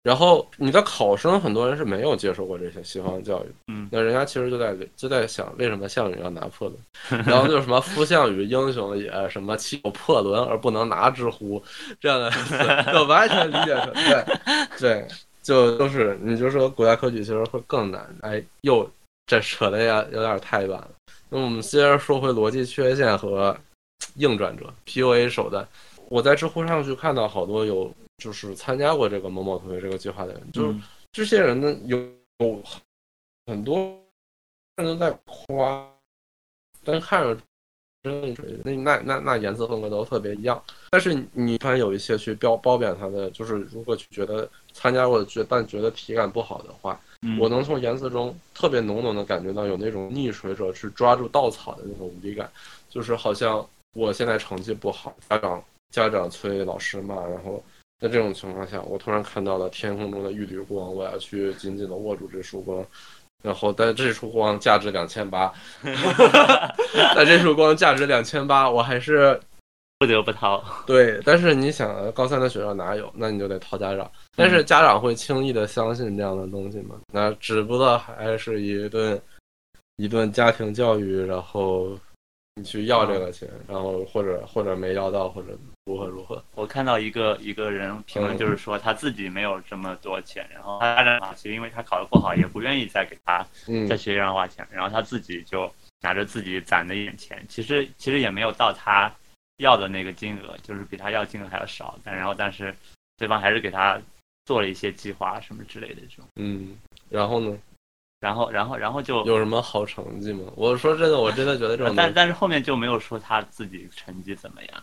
[0.02, 7.22] 然后你的考生很多人是没有接受过这些西方教育，嗯，那人家其实就在就在想，为什么项羽要拿破仑？
[7.26, 11.62] 然后就是什么夫项羽英雄也，什么岂有破仑而不能拿之乎？
[12.00, 12.30] 这样的
[12.90, 14.24] 就完全理解成对
[14.80, 15.08] 对，
[15.42, 18.08] 就就是你就说古代科举其实会更难。
[18.22, 18.90] 哎，又
[19.26, 20.90] 这扯的呀有点太远了。
[21.28, 23.54] 那我们接着说回逻辑缺陷和
[24.14, 25.68] 硬转折 PUA 手段。
[26.08, 27.92] 我在知乎上去看到好多有。
[28.20, 30.78] 就是参加过这个某某同学这个计划的人，就是
[31.10, 31.98] 这些人呢，有
[32.38, 32.62] 有
[33.46, 33.76] 很多
[34.76, 35.90] 人都在夸，
[36.84, 37.36] 但看着
[38.02, 40.62] 真那那那那颜色风格都特别一样。
[40.90, 47.00] 但是你看有一些去标褒贬他的，就是如果觉得参加过觉但觉得体感不好的话，
[47.38, 52.50] 我能从颜色中特别浓浓的感觉到有那种溺水者去抓住稻草的那种无力感，
[52.88, 57.62] 就是好像我现在成绩不好，家长家长催，老师骂，然后。
[58.00, 62.82] 在这种情况下，我突然看到了天空中的一缕光，我要去紧紧的握住这束光，
[63.42, 65.52] 然后但这束光价值两千八，
[67.14, 69.38] 但这束光价值两千八，我还是
[70.00, 70.64] 不得不掏。
[70.86, 73.12] 对，但是你想，高三的学校哪有？
[73.14, 74.10] 那你就得掏家长。
[74.34, 76.96] 但是家长会轻易的相信这样的东西吗？
[77.12, 79.20] 那只不过还是一顿
[79.96, 81.90] 一顿家庭教育，然后
[82.54, 85.48] 你去要这个钱，然后或者或者没要到，或者
[85.90, 86.42] 如何如何。
[86.54, 99.12] 我看到一个一个人评论，就是说他自己没有这么多钱，然后他家长其实因为他考得不好，也不愿意再给他嗯在学习上花钱，然后他自己就拿着自己攒的一点钱，其实其实也没有到他
[99.58, 102.74] 要的那个金额，就是比他要金额还要少，但然后但是
[103.18, 104.00] 对方还是给他
[104.44, 106.76] 做了一些计划什么之类的这种，嗯，
[107.08, 107.56] 然后呢？
[108.20, 110.52] 然后然后然后就有什么好成绩吗？
[110.54, 114.82] 我说真的，我真的觉得这种，但但是后面就没有说他自己成绩怎么样。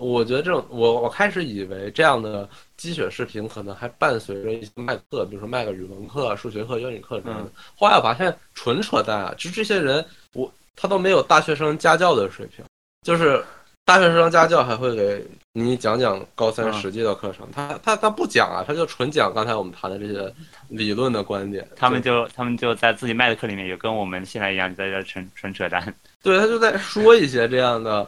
[0.00, 7.42] 我觉得这种，我我开始以为这样的鸡血视频可能还伴随着一些卖课，比如说卖个语文课、数学课、英语课什么的。
[7.42, 9.34] 嗯后来我发现纯扯淡啊！
[9.36, 12.64] 就这些人，我他都没有大学生家教的水平，
[13.06, 13.44] 就是
[13.84, 20.32] 大学生家教还会给你讲讲高三嗯实际的课程，他他他不讲啊，他就纯讲刚才我们谈的这些
[20.68, 21.66] 理论的观点。
[21.76, 25.94] 他们就他们就在自己卖的课里面，也跟我们现在一样在这纯纯扯淡。
[26.22, 28.06] 对他就在说一些这样的，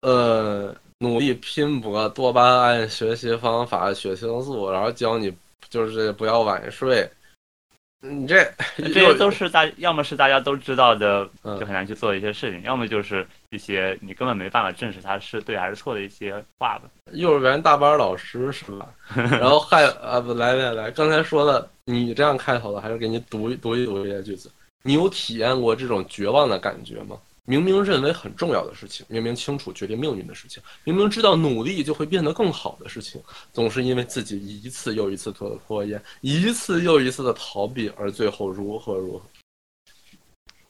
[0.00, 5.32] 呃，努力拼搏、多巴胺学习方法、血清素，然后教你
[5.68, 7.08] 就是不要晚睡。
[8.06, 8.44] 你这
[8.76, 16.82] 这些都是大，要么是大家都知道的，嗯就很难去做一些事情，要么就是一些你根本没办法证实它是对还是错的一些话吧。
[17.12, 18.92] 幼儿园大班老师是吧？
[19.14, 24.50] 然后还啊不来来来，刚才说的你这样开头的，还是给你读一读一读这些句子。
[24.82, 27.16] 你有体验过这种绝望的感觉吗？
[27.46, 39.24] 明明认为很重要的事情，明明清楚决定命运的事情，明明知道努力就会变得更好的事情，总是因为自己一次又一次的拖延，一次又一次的逃避，而最后如何如何。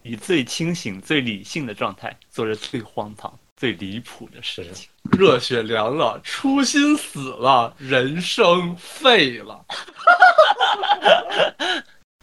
[0.02, 4.88] 以最清醒、最理性的状态，做着最荒唐、最离谱的事情。
[5.16, 9.64] 热血凉了，初心死了，人生废了。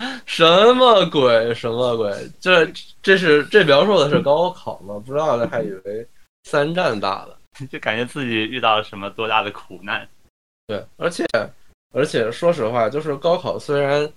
[0.25, 1.53] 什么鬼？
[1.53, 2.11] 什么鬼？
[2.39, 2.65] 这
[3.01, 5.01] 这是这描述的是高考吗？
[5.05, 6.07] 不知道的还以为
[6.43, 7.37] 三战大了。
[7.69, 10.07] 就感觉自己遇到了什么多大的苦难。
[10.67, 11.25] 对，而且
[11.93, 14.09] 而且说实话，就是高考虽然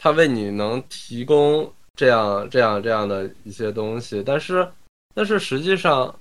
[0.00, 4.66] 它为你能提供这样这样这样的一些东西，但是
[5.14, 6.12] 但是实际上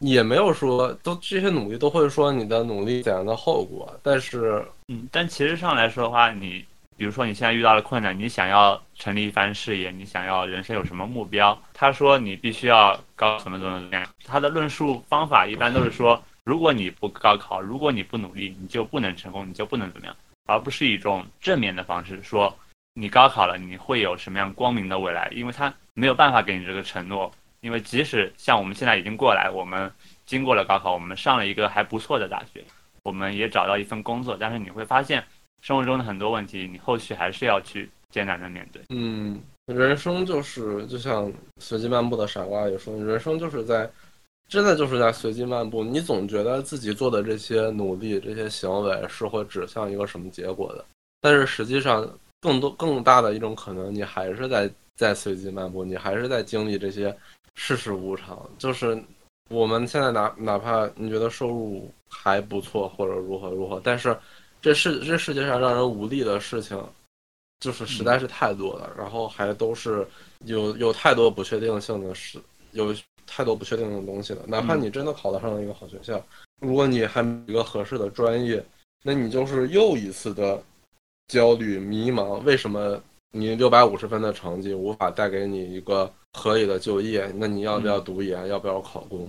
[0.00, 6.62] 也没有说都这些努力都会说你的努力怎样的后果，但是嗯，但其实上来说的话，你
[6.96, 22.56] 比如说你现在遇到了困难，你想要成立一番事业，你想要人生有什么目标，他说你必须要高怎么怎么怎么样，他的论述方法一般都是说，如果你不高考，如果你不努力，你就不能成功，你就不能怎么样，而不是一种正面的方式说
[22.94, 29.90] 你高考了，你会有什么样光明的未来，因为他没有办法给你这个承诺，因为即使像我们现在已经过来，我们
[30.24, 32.64] 经过了高考，我们上了一个还不错的大学，
[33.02, 35.24] 我们也找到一份工作，但是你会发现
[35.64, 38.82] 生活中的很多问题，你后续还是要去艰难的面对。
[38.90, 43.90] 嗯，人生就是就像随机漫步的傻瓜也说，人生就是在
[44.46, 45.82] 真的就是在随机漫步。
[45.82, 50.84] 你总觉得自己做的这些努力、这些行为是会指向一个什么结果的，
[51.22, 52.06] 但是实际上
[52.42, 57.16] 更多更大的一种可能，你还是在在随机漫步，你还是在经历这些
[57.54, 58.38] 世事无常。
[58.58, 59.02] 就是
[59.48, 64.14] 我们现在哪哪怕你觉得收入还不错，或者如何如何，但是
[64.64, 66.82] 这世这世界上让人无力的事情。
[67.60, 70.06] 就是实在是太多了，然后还都是
[70.44, 72.38] 有有太多不确定性的事，
[72.72, 72.94] 有
[73.26, 74.42] 太多不确定的东西了。
[74.46, 76.22] 哪怕你真的考得上了一个好学校，
[76.60, 78.62] 如果你还没有一个合适的专业，
[79.02, 80.62] 那你就是又一次的
[81.28, 82.38] 焦虑迷茫。
[82.40, 83.00] 为什么
[83.30, 87.32] 你六百五十分的成绩无法带给你一个合理的就业？
[87.34, 88.46] 那你要不要读研？
[88.48, 89.26] 要不要考公？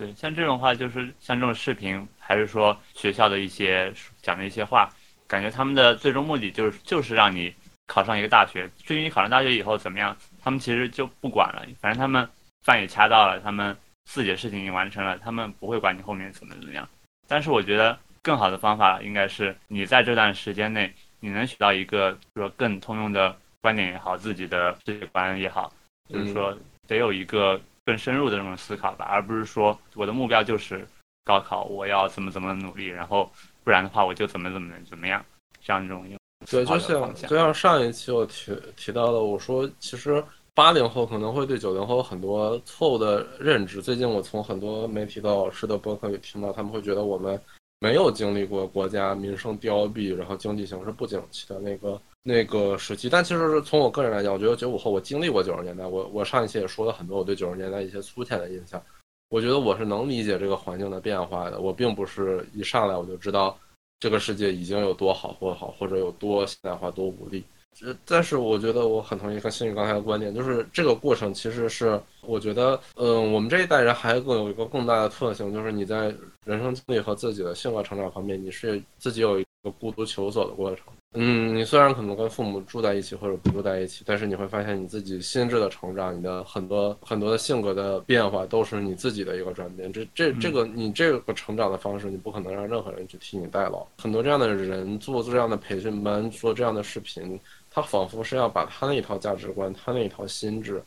[0.00, 4.88] 对，像这种话，就是像这种视频，还是说学校的一些讲的一些话，
[5.28, 7.54] 感觉他们的最终目的就是就是让你
[7.86, 8.66] 考上一个大学。
[8.78, 12.26] 至于你考上大学以后怎么样，他们其实就不管了，反正他们
[12.62, 16.88] 饭也掐到了，他们自己的事情已经完成了，他们不会管你后面怎么怎么样。
[17.28, 25.70] 但是我觉得更好的方法应该是你在这段时间内，你能学到一个说更通用的观点也好，自己的世界观也好，
[26.08, 26.56] 就是说
[26.88, 30.86] 得有一个更深入的这种思考吧，而不是说我的目标就是
[31.24, 33.30] 高考，我要怎么怎么努力，然后
[33.64, 35.24] 不然的话我就怎么怎么怎么样，
[35.62, 36.04] 这样一种
[36.50, 43.82] 对，就像就像上一期我提提到的，我说其实八零后可能会对九零后有很多错误的认知。
[43.82, 47.38] 最近我从很多媒体的老师的博客里听到，他们会觉得我们
[47.78, 53.08] 没有经历过国家民生凋敝，然后经济形势不景气的那个那个时期。
[53.08, 58.82] 但其实是从我个人来讲，我觉得九五后我经历过九十年代，我我上一期也说了很多我对九十年代一些粗浅的印象。
[59.28, 61.60] 我觉得我是能理解这个环境的变化的。
[61.60, 63.56] 我并不是一上来我就知道
[64.00, 67.44] 这个世界已经有多好或好，或者有多现代化、多无力。
[67.82, 76.12] 呃，但是我觉得我很同意跟新宇刚才的观点，就是这个过程其实是我觉得，嗯，我们这一代人还更有一个更大的特性，就是你在
[76.44, 80.86] 人生经历和自己的性格成长方面，你是自己有一个孤独求索的过程。
[81.14, 89.92] 嗯，你虽然可能跟父母住在一起或者不住在一起，但是你会发现你自己心智的成长，你的很多很多的性格的变化，都是你自己的一个转变。
[89.92, 93.84] 这这这个你这个成长的方式，你不可能让任何人去替你代劳。
[93.98, 97.38] 很多这样的人做这样的培训班，做这样的视频，
[97.70, 100.80] 他仿佛是要把他那一套价值观，他那一套心智，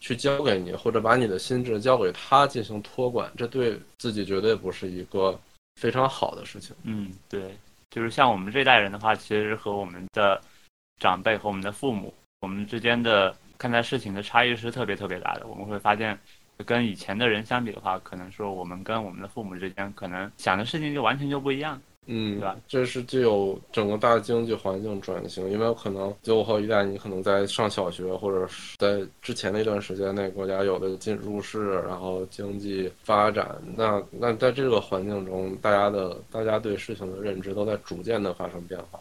[0.00, 5.38] 去教给你，或者把你的心智交给他进行托管，这对自己绝对不是一个
[5.80, 6.74] 非常好的事情。
[6.82, 7.54] 嗯，对。
[7.90, 10.40] 就是像我们这代人的话，其实和我们的
[10.98, 15.46] 长辈和我们的父母，我们之间的看待事情的差异是特别特别大的。
[15.46, 16.18] 我们会发现，
[16.64, 21.80] 跟以前的人相比的话，可能说我们跟我们的父母之间，可能想的事情就完全就不一样。
[22.12, 22.56] 嗯，对吧？
[22.66, 28.48] 这是具有整个大经济环境转型，因为可能九五后一代，你可能在上小学或者
[28.78, 38.98] 在之前那段时间内，国家有的进入市，然后经济发展，那那在这个环境中，大家的大家对事情的认知都在逐渐的发生变化。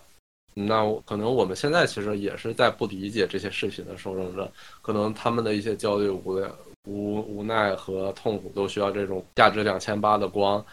[0.54, 4.52] 那可能我们现在其实也是在不理解这些视频的受众者，
[4.84, 6.40] 可能他们的一些焦虑、无
[6.86, 10.64] 无无奈和痛苦，都需要这种价值两千八的光。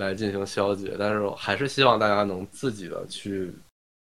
[0.00, 3.52] 来进行消解，但是还是希望大家能自己的去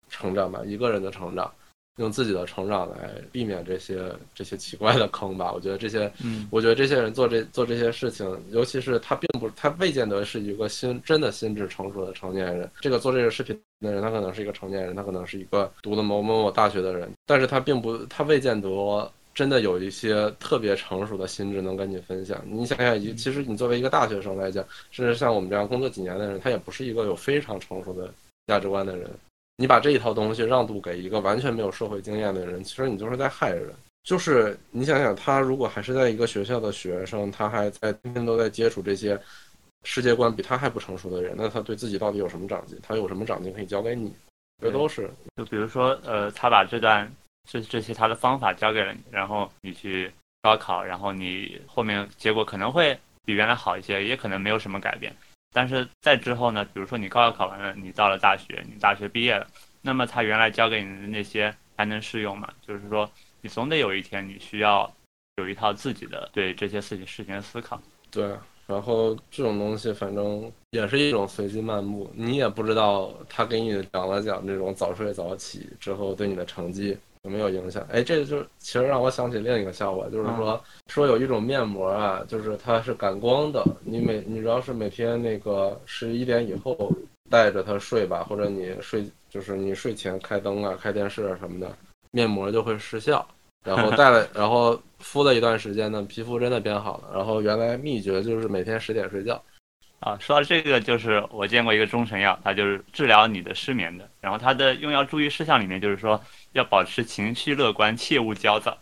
[0.08, 1.52] 成长吧，一个人的成长，
[1.96, 5.52] 用自己的成长来避免这些这些奇怪的坑吧。
[5.52, 12.70] 我觉得这些，嗯，我觉得这些人做这做这些事情，尤其是他并不，他未见得是一个心真的心智成熟的成年人。
[12.80, 19.12] 这个做这个视频的人，他可能是一个成年人，他可能是一个读的某某某大学的人，但是他并不，他未见得。
[19.38, 22.42] 真的有一些特别成熟的心智能跟你分享。
[22.44, 28.12] 你想想，其实你作为一个大学生来讲，甚至像我们这样工作几年的人，他也不是一个有非常成熟的
[28.48, 29.08] 价值观的人。
[29.58, 33.72] 你把这一套东西让渡给一个完全没有社会经验的人，其实你就是在害人。
[34.02, 39.16] 就是你想想，他如果还是在一个学校的学生，他还在天天都在接触这些
[39.84, 42.76] 世界观比他还不成熟的人，那他对自己到底有什么长进？
[42.82, 44.12] 他有什么长进可以教给你？
[44.60, 45.08] 这都是。
[45.36, 47.08] 就比如说，呃，他把这段。
[47.50, 55.16] 这这些他的方法教给了你，然后你去高考，然后你后面结果可能会比原来好一些，也可能没有什么改变。
[55.54, 59.46] 但是在之后呢，比如说你高考考完了，你到了大学，你大学毕业了，
[59.80, 62.52] 那么他原来教给你的那些还能适用吗？
[62.60, 64.94] 就是说，你总得有一天你需要
[65.36, 67.80] 有一套自己的对这些事情事情的思考。
[68.10, 68.36] 对，
[68.66, 76.96] 然后这种东西反正也是一种随机漫步，你也不知道他给你讲了讲这种早睡早起之后对你的成绩。
[77.22, 77.84] 有没有影响？
[77.90, 86.92] 哎，这就其实让我想起另一个笑话，就是说说有一种面膜啊，就是它是感光的，你每你只要是每天那个十一点以后
[87.28, 91.70] 带着它睡吧，或者你睡就是你睡前开灯啊、开电视啊什么的，
[92.12, 93.26] 面膜就会失效。
[93.64, 97.10] 然后戴了， 然后敷了一段时间呢，皮肤真的变好了。
[97.12, 99.42] 然后原来秘诀就是每天十点睡觉。
[99.98, 104.08] 啊，说到这个，就是我见过一个中成药，它就是治疗你的失眠的。
[104.20, 106.18] 然后它的用药注意事项里面就是说。
[106.52, 108.76] 要保持情绪乐观，切勿焦躁。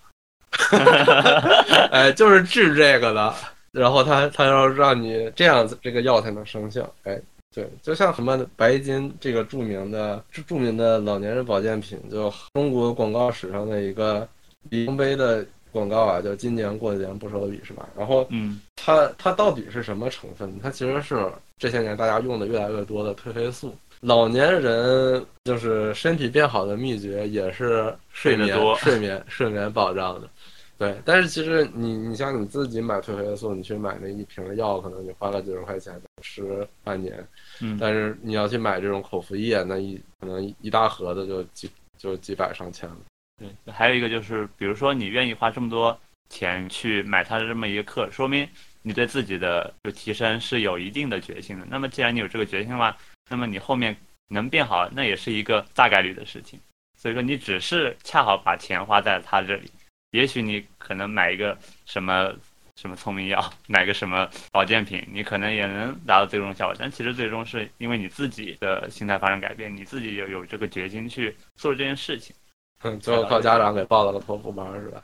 [1.90, 3.34] 哎，就是治这个的。
[3.72, 6.90] 然后他他要让你这样子，这个药才能生效。
[7.02, 7.20] 哎，
[7.54, 14.26] 对，就像什么白金这个著名的著名的老年人保健品，就中国广告史上的一个
[14.70, 17.86] 里程碑的广告啊，叫“今年过年不收礼”，是吧？
[17.94, 20.58] 然后，嗯，它它到底是什么成分？
[20.62, 23.76] 它其实是这些年大家用的越来越多的褪黑素。
[24.06, 30.30] 老年人就是身体变好的秘诀，也是睡眠、 睡眠、睡眠保障的。
[30.78, 37.26] 对，但是其实你，你像你自己买褪黑素，你去买那一瓶药，可能你花了几十块钱吃半年。
[37.60, 37.76] 嗯。
[37.80, 42.96] 但是你要去买这种口服液，那一可能一大盒子就几就几百上千了。
[43.38, 45.98] 对，还有一个就是，比如说你愿意花这么多
[46.28, 48.48] 钱去买它的这么一个课，说明
[48.82, 51.66] 你对自己的就提升是有一定的决心的。
[51.68, 52.96] 那么既然你有这个决心的话，
[53.28, 53.96] 那么你后面
[54.28, 56.58] 能变好，那也是一个大概率的事情。
[56.96, 59.70] 所以说，你只是恰好把钱花在了他这里，
[60.12, 62.32] 也许你可能买一个什么
[62.76, 66.76] 什么聪明药，买个什么保健品，你可能也能达到最终效果。
[66.78, 72.34] 但其实最终是因为你自己的心态发生改变，你自己有有这个决心去做这件事情。
[72.82, 75.02] 嗯，最后靠家长给报了个托福班是吧？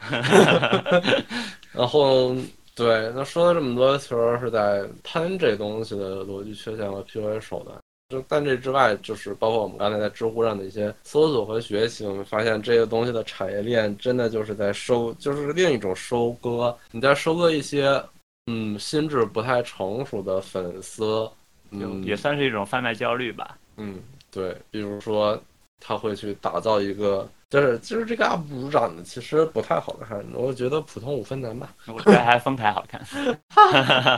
[1.73, 2.35] 然后。
[2.75, 7.79] 对，那说了这么多，其实是在喷这东西的逻辑缺陷和 PUA 手段。
[8.13, 16.77] 就但这之外，就是包括我们刚才在知乎上的一些搜索和学习，我们发现这个东西的产业链真的就是在收，就是另一种收割。
[16.91, 18.03] 你在收割一些
[18.49, 21.27] 嗯心智不太成熟的粉丝，
[21.71, 23.57] 嗯也算是一种贩卖焦虑吧。
[23.79, 23.99] 嗯
[24.31, 25.43] 对，比如说
[25.81, 31.75] 他会去打造一个，就是就是这个 UP 主长得其实不太好看，我觉得普通五分男吧。
[31.87, 33.01] 我觉得还丰台好看。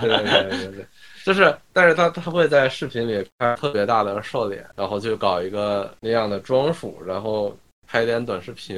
[0.01, 0.87] 对对对对对，
[1.25, 7.57] 就是，但是他他会在视频里拍特别大的瘦脸，然后就搞一个那样的装束，然后
[7.87, 8.77] 拍点短视频，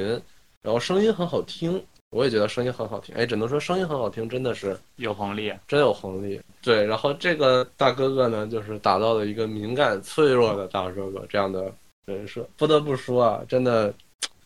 [0.61, 6.39] 然后声音很好听，我也觉得声音很好听，哎，只能说声音很好听，真的是有红利，真有红利。
[6.61, 11.69] 对，然后这个大哥哥呢，就是打造了一个敏感脆弱的大哥哥这样的
[12.05, 13.93] 人设，不得不说啊，真的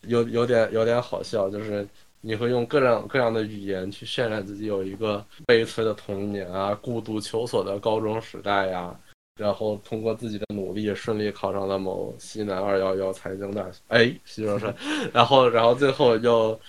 [0.08, 1.88] 有有点有点好笑，就是
[2.22, 8.98] 你会用各种各样的语言去渲染自己有一个悲催的童年啊，孤独求索的高中时代呀、
[9.40, 14.74] 然后通过自己的努力顺利考上了某西南二幺幺财经大学，哎，西周山，
[15.12, 16.60] 然后然后最后又。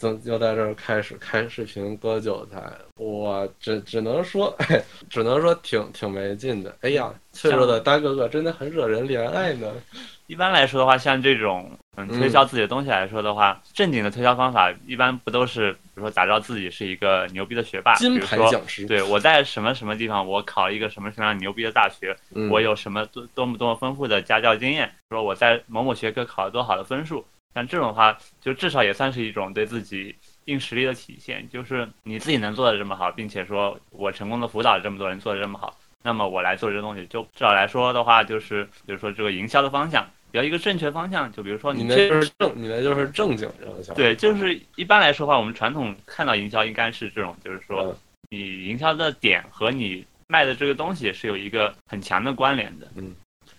[0.00, 4.56] 怎又在这儿开始开视频割韭菜，我只只能说，
[5.10, 6.72] 只能说挺挺没劲的。
[6.82, 9.68] 哎呀，脆弱的大哥哥真的很惹人怜爱呢。
[10.28, 30.14] 一般来说的话，像这种嗯嗯推销自己的东西来说的话，正经的推销方法一般不都是，比如说打造自己是一个牛逼的学霸，金牌比如说讲师，对我在什么什么地方，我考一个什么什么样牛逼的大学，嗯我有什么多多么多么丰富的家教经验，说我在某某学科考了多好的分数，像这种的话，就至少也算是一种对自己
[30.44, 43.94] 硬实力的体现，就是你自己能做的这么好，并且说我成功的辅导了这么多人做的这么好，那么我来做这东西，就至少来说的话，就是比如说这个营销的方向，要一个正确方向，就比如说你那就是正，你那就是正经营销。
[43.94, 47.96] 对，就是一般来说的话，我们传统看到营销应该是这种，就是说嗯
[48.30, 52.86] 你营销的点和你卖的这个东西是有一个很强的关联的。
[52.96, 53.14] 嗯，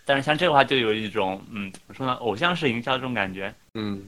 [0.05, 4.03] 但是像这个话就有一种嗯怎么说呢，偶像式营销这种感觉，嗯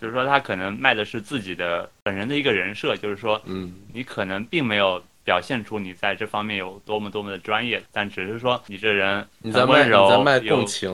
[0.00, 10.24] 就是说他可能卖的是自己的本人的一个人设，就是说嗯你可能并没有表现出你在这方面有多么多么的专业，但只是说你这人你在温柔，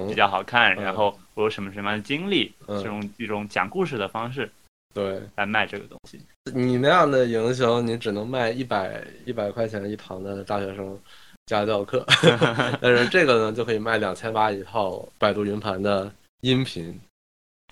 [0.08, 4.50] 比，较好看，嗯然后我有什么什么样的经历，嗯这种一种讲故事的方式
[4.94, 6.18] 对来卖这个东西。
[6.54, 10.98] 你那样的营销，你只能卖一百一百块钱一堂的大学生
[11.44, 12.06] 家教课，
[12.80, 16.10] 但是这个呢就可以卖两千八一套百度云盘的
[16.40, 16.98] 音频。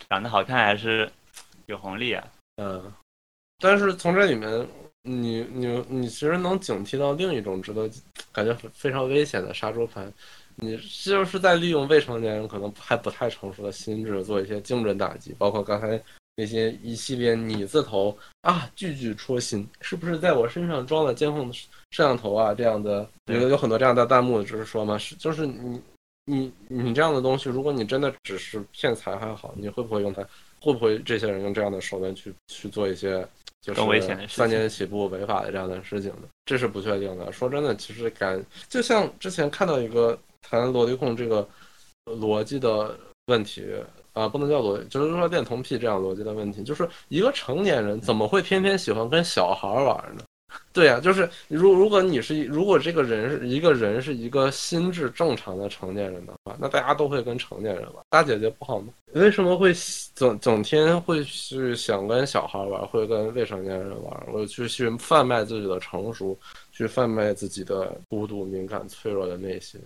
[0.08, 1.10] 长得好看还是
[1.66, 2.24] 有红利啊。
[2.56, 2.92] 嗯，
[3.58, 4.66] 但是从这里面，
[5.02, 7.88] 你你你其实能警惕到另一种值得
[8.32, 10.12] 感觉非常危险的杀猪盘，
[10.56, 15.98] 你就是在利用未成年人可能还不太成熟的心智做一些精准打击，包括刚才
[16.36, 22.52] 那些一系列你字头啊，句句戳心，是不是在我身上装了监控摄像头啊？
[22.52, 25.80] 这样的有对有很多这样的弹幕，就是说嘛，是就是你
[26.26, 30.22] 你你这样的东西，如果你真的只是骗财还好，你会不会用它？
[30.62, 33.26] 会不会这些人用这样的手段去去做一些
[33.60, 36.28] 就是更危险的三年起步违法的这样的事情呢？
[36.46, 37.30] 这是不确定的。
[37.30, 41.46] 说真的，其实感就像之前看到一个谈逻辑控这个
[42.06, 43.64] 逻辑的问题
[44.12, 50.22] 啊、不能叫逻辑，就是说恋童癖这样逻辑的问题，就是一个成年人怎么会天天喜欢跟小孩玩呢？
[50.72, 58.04] 对呀、就是如如果你是一如果这个人是一个人是一个心智正常的成年人的话，那大家都会跟成年人玩。
[58.08, 58.92] 大姐姐不好吗？
[59.14, 59.74] 为什么会
[60.14, 64.26] 整整天会去想跟小孩玩，会跟未成年人玩？
[64.32, 66.38] 我去去贩卖自己的成熟，
[66.70, 69.80] 去贩卖自己的孤独、敏感、脆弱的内心。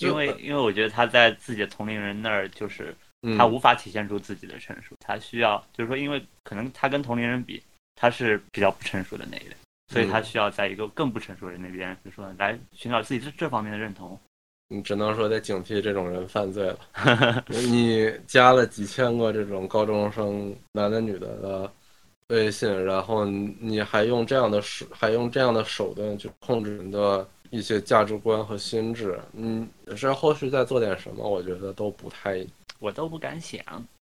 [0.00, 7.62] 因为因为我觉得他在自己的同龄人那儿，就是嗯他无法体现出自己的成熟，他需要就是说，因为可能他跟同龄人比，
[7.94, 9.54] 他是比较不成熟的那一类，
[9.90, 14.18] 所以他需要在一个更不成熟的人那边，就说来寻找自己这这方面的认同。
[14.68, 17.44] 你只能说得警惕这种人犯罪了。
[17.48, 21.72] 你加了几千个这种高中生男的女的的
[22.28, 32.46] 微信，然后你还用这样的手，还用这样的手段去控制人的一些价值观和心智，嗯，是后续再做点什么，我觉得都不太
[32.78, 33.60] 我都不敢想，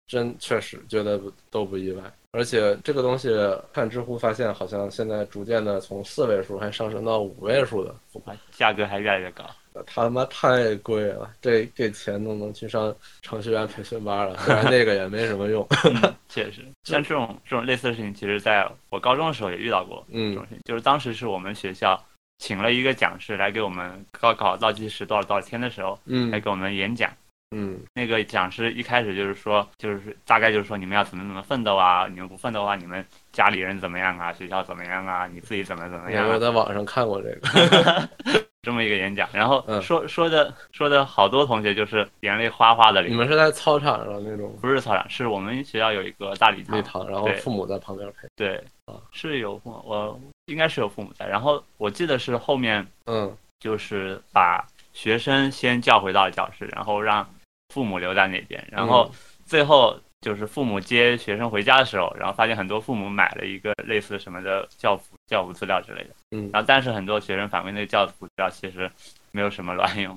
[0.06, 3.28] 真确实觉得不都不意外，而且这个东西
[3.74, 9.44] 看知乎发现，好像现在逐渐的从四位数还上升到五位数的付款，价格还越来越高。
[9.86, 15.66] 他妈太贵了，这这钱都能去上程序员培训班了，虽然那个也没什么用。
[15.84, 22.02] 嗯， 确实，像这种这种类似的事情，其实在我高中的时候也遇到过这嗯种事情，就是当时是我们学校
[22.38, 27.10] 请了一个讲师来给我们高考倒计时多少多少天的时候嗯来嗯给我们演讲。
[27.52, 27.80] 嗯。
[27.94, 36.28] 那个讲师一开始就是说，就是大概就是说你们要怎么怎么奋斗啊，你们不奋斗的话，你们家里人怎么样啊，学校怎么样啊，你自己怎么怎么样、啊。
[36.28, 38.08] 我有在网上看过这个，
[38.62, 39.80] 这么一个演讲，然后嗯。
[39.82, 44.56] 说、说的说的好多同学就是眼泪哗哗的流，你们是在操场上那种？
[44.60, 48.28] 不是操场，是我们学校有一个大礼堂，然后父母在旁边陪。
[48.36, 48.56] 对。
[48.86, 53.36] 啊，是有父母，我应该是有父母在，然后我记得是后面嗯。
[53.60, 57.24] 就是把学生先叫回到教室，然后让
[57.72, 68.90] 父母留在那边，然后嗯最后就是父母接学生回家的时候，然后发现很多父母买了一个类似什么的教辅教辅资料之类的，嗯，然后但是很多学生反馈那个教辅资料其实
[69.30, 70.16] 没有什么卵用，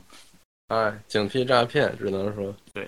[0.68, 2.54] 哎，警惕诈骗，只能说。
[2.74, 2.88] 对。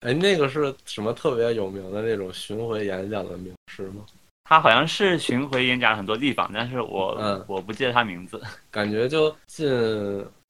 [0.00, 4.04] 哎，那个是什么特别有名的那种巡回演讲的名师吗？
[4.44, 8.38] 他好像是巡回演讲很多地方，但是我、嗯我不记得他名字。
[8.70, 9.66] 感觉就近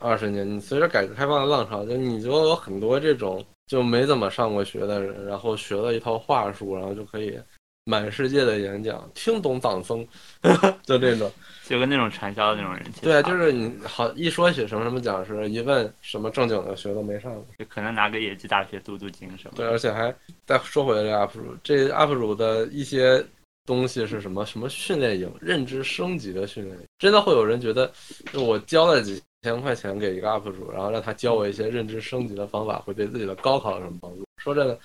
[0.04, 7.38] 二十年，你随着改革开放的浪潮，就你就有很多这种就没怎么上过学的人，然后学了一套话术，然后就可以
[7.84, 10.06] 满世界的演讲，听懂党风，
[10.84, 11.30] 就这种。
[11.64, 17.46] 就跟那种传销的那种人，对啊，就是你好一说起什么什么讲师，一问什么正经的学都没上过。
[17.58, 23.24] 就可能拿个野鸡大学镀镀金什么对，而且还再说回来这 UP 主，这 UP 主的一些
[23.64, 24.44] 东西是什么？
[24.44, 27.90] 什么训练营，认知升级的训练营，真的会有人觉得，
[28.30, 34.24] 就我教了几千块钱给一个 UP 主，然后让他教我一些认知升级的方法，会对自己的高考有什么帮助？
[34.38, 34.78] 说真的。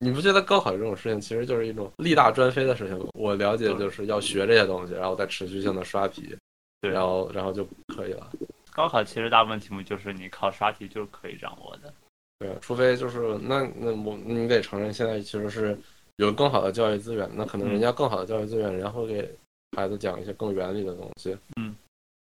[0.00, 3.06] 你不觉得高考这种事情其实就是一种力大专飞的事情吗？
[3.14, 6.36] 我了解就是要学这些东西，然后再持续性的刷题，
[6.82, 8.30] 对然后然后就可以了。
[8.72, 11.94] 高考其实大部分题目就是你靠刷题就可以掌握的。
[12.40, 15.78] 对，除非就是那那我你得承认，现在其实是
[16.16, 19.34] 有更好的教育资源，那可能人家更好的教育资源，人家会给
[19.76, 21.34] 孩子讲一些更原理的东西。
[21.58, 21.74] 嗯，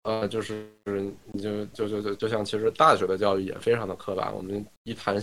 [0.05, 0.66] 呃，就是
[1.32, 5.16] 你就就就就就像其实大学的教育也非常的刻板，我们一谈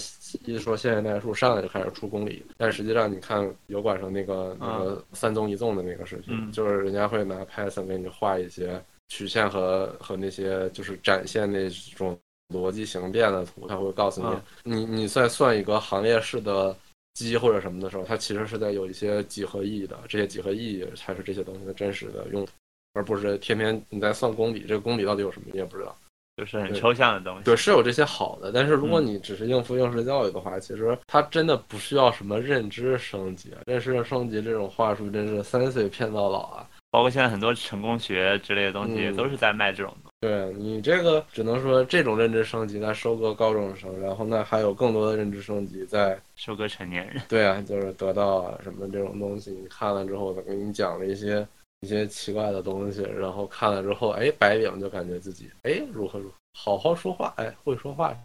[0.46, 12.18] 一说线性代数，上来就开始出公理，但实际上你看油管上那个那个三纵一纵的那个视频，嗯就是人家会拿 Python 给你画一些曲线和和那些就是展现那种
[12.52, 16.76] 逻辑形变的图，他会告诉你，嗯你你在算一个行列式的
[17.14, 22.52] 积或者什么的时候，它其实是在有一些几何意义的，这些几何意义才是这些东西的真实的用途，
[22.94, 25.96] 而不是天天你在算公理，这个公理到底有什么你也不知道。
[26.38, 27.44] 就是很抽象的东西。
[27.44, 36.68] 对，是有这些好的，但是如果嗯你只是应付应试教育的话，其实它真的不需要什么认知升级，认知升级这种话术真是三岁骗到老啊。
[36.90, 40.10] 包括现在很多成功学之类的东西，都是在卖这种的。
[40.22, 47.22] 对你这个只能说这种认知升级在收割高中生，然后那还有更多的认知升级在收割成年人。
[47.28, 51.46] 对啊，就是得到啊什么这种东西，你看了之后，给你讲了一些
[51.82, 58.16] 一些奇怪的东西，然后看了之后，哎，白领就感觉自己哎如何如何，好好说话，哎，会说话，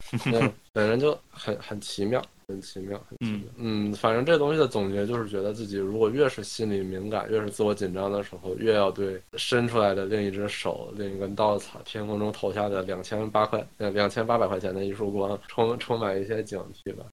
[0.72, 3.52] 本人就很很奇妙，很奇妙，很奇妙。
[3.56, 17.04] 嗯，反正这东西的总结就是觉得自己如果越是心理敏感，越是自我紧张的时候，越要对伸出来的另一只手、另一根稻草、天空中投下的两千八块呃两千八百块钱的一束光，充充满一些警惕吧。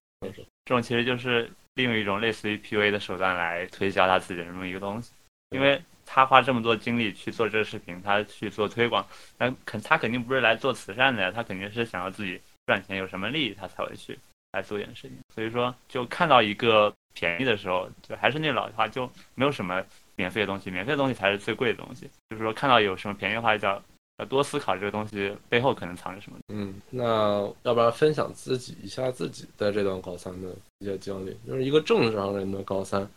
[0.66, 5.12] 这种其实就是利用一种类似于 PUA 的手段来推销他自己的这么一个东西，
[5.50, 9.06] 因为他花这么多精力去做这个视频，他去做推广，
[9.38, 14.18] 那肯他肯定不是来做慈善的呀，他肯定是想要自己赚钱，有什么利益他才会去
[14.52, 15.16] 来做这件事情。
[15.34, 19.82] 所以说，就看到一个便宜的时候，就还是那老话，就没有什么
[20.16, 22.08] 免费的东西，免费的东西才是最贵的东西。
[22.30, 23.82] 就是说，看到有什么便宜的话，就要
[24.18, 26.38] 要多思考这个东西背后可能藏着什么。
[26.52, 33.08] 嗯，那要不然分享自己一下自己在这段高三的一些经历，就是一个正常人的高三，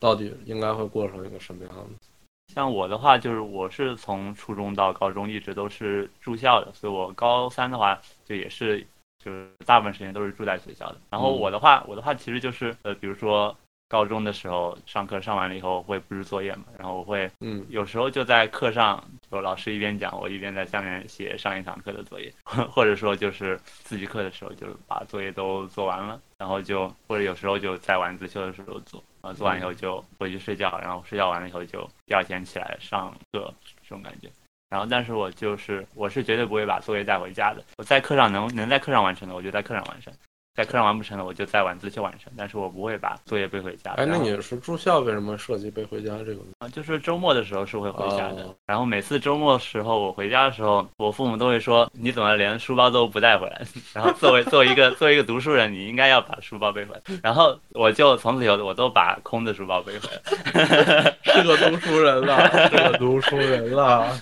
[0.00, 2.08] 到底应该会过成一个什么样子？
[2.54, 8.80] 像我的话，就是我是从初中到高中一直都是住校的，所以我高三的话就也是
[9.22, 10.96] 就是大部分时间都是住在学校的。
[11.10, 13.54] 然后嗯我的话，我的话其实就是呃，比如说
[13.86, 33.52] 高中的时候上课上完了以后会布置作业嘛，然后我会嗯有时候就在课上，就老师一边讲，我一边在下面写上一堂课的作业， 或者说就是自习课的时候，就是把作业都做完了，然后就或者有时候就在晚自修的时候做，啊，做完以后就回去睡觉，然后睡觉完了以后就第二天起来上课
[33.82, 34.30] 这种感觉。
[34.70, 37.62] 然后，但是我就是我是绝对不会把作业带回家的。
[37.76, 40.12] 我在课上能能在课上完成的，我就在课上完成；
[40.58, 42.32] 在课上完不成的，我就在晚自习完成。
[42.36, 43.92] 但是我不会把作业背回家。
[43.92, 46.40] 哎，那你是住校，为什么设计背回家这个？
[46.58, 48.42] 啊，就是周末的时候是会回家的。
[48.42, 53.62] 哦然后每次周末的时候我回家的时候，我父母都会说：“你怎么连书包都不带回来？”
[53.94, 57.00] 然后作为作为一个作为一个读书人，你应该要把书包背回来。
[57.22, 61.14] 然后我就从此以后我都把空的书包背回来。
[61.22, 64.12] 是个读书人了，是个读书人了。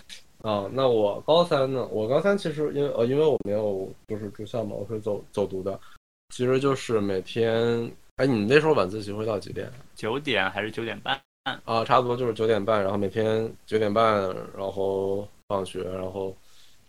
[0.42, 1.84] 啊，那我高三呢？
[1.90, 5.80] 我高三其实因为呃，因为我没有就是住校嘛，我是走走读的，
[6.30, 9.70] 其实就是每天，哎，你那时候晚自习会到几点？
[9.94, 11.20] 九点还是九点半？
[11.64, 14.22] 啊，差不多就是九点半，然后每天九点半，
[14.56, 16.36] 然后放学，然后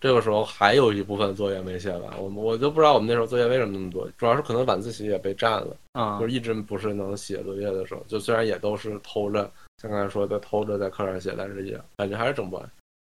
[0.01, 12.71] 这个时候还有一部分作业没写完，我我就不知道我们那时候作业为什么那么多，主要是可能晚自习也被占了，嗯就是一直不是能写作业的时候，就虽然也都是偷着，像刚才说的偷着在课上写，但是也感觉还是整不完。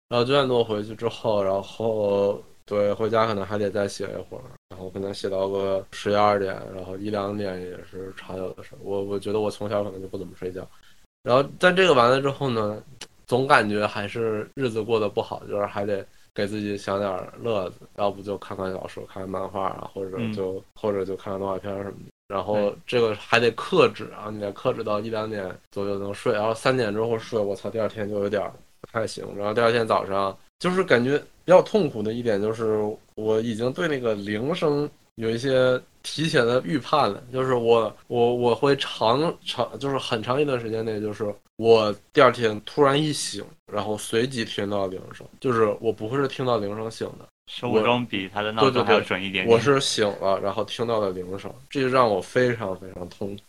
[0.08, 8.78] 然后九点多回去之后，然后对回家可能还得再写一会儿，然后可能写到个十一二点，然后一两点也是常有的事儿。
[8.82, 10.66] 我我觉得我从小可能就不怎么睡觉，
[11.22, 12.82] 然后但这个完了之后呢，
[13.26, 22.12] 总感觉还是日子过得不好，就是还得给自己想点乐子，要不就看看小说、看看漫画啊，或者就、或者就看看动画片什么的。
[22.26, 28.50] 然后这个还得克制啊，你得克制到一两点左右能睡，然后三点之后睡，我操，第二天就有点儿
[28.80, 29.24] 不太行。
[29.36, 32.80] 然后第二天早上就是感觉比较痛苦的一点就是，
[33.16, 49.48] 我已经对那个铃声有一些提前的预判了，就是我我我会长长就是很长一段时间内，就是我第二天突然一醒，然后随即听到铃声，就是我不会是听到铃声醒的，生物钟比他的闹钟还要对准一点点。
[49.48, 53.42] 我是醒了，然后听到了铃声，这就让我非常非常痛苦。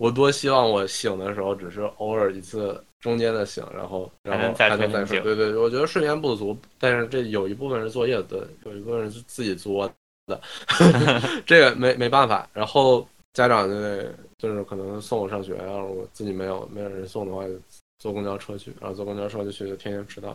[0.00, 5.20] 我多希望我醒的时候只是偶尔一次中间的醒，然后然后还能再睡。
[5.20, 9.86] 对，对我觉得睡眠不足，但是这有一部分是作业的，有一部分是自己作
[10.26, 10.40] 的，
[11.44, 12.48] 这个没没办法。
[12.54, 17.50] 然后家长就得就是可能送我上学，要是我自己没有没有人送的话，就
[17.98, 20.34] 坐公交车去，然后坐公交车就去，就天天迟到。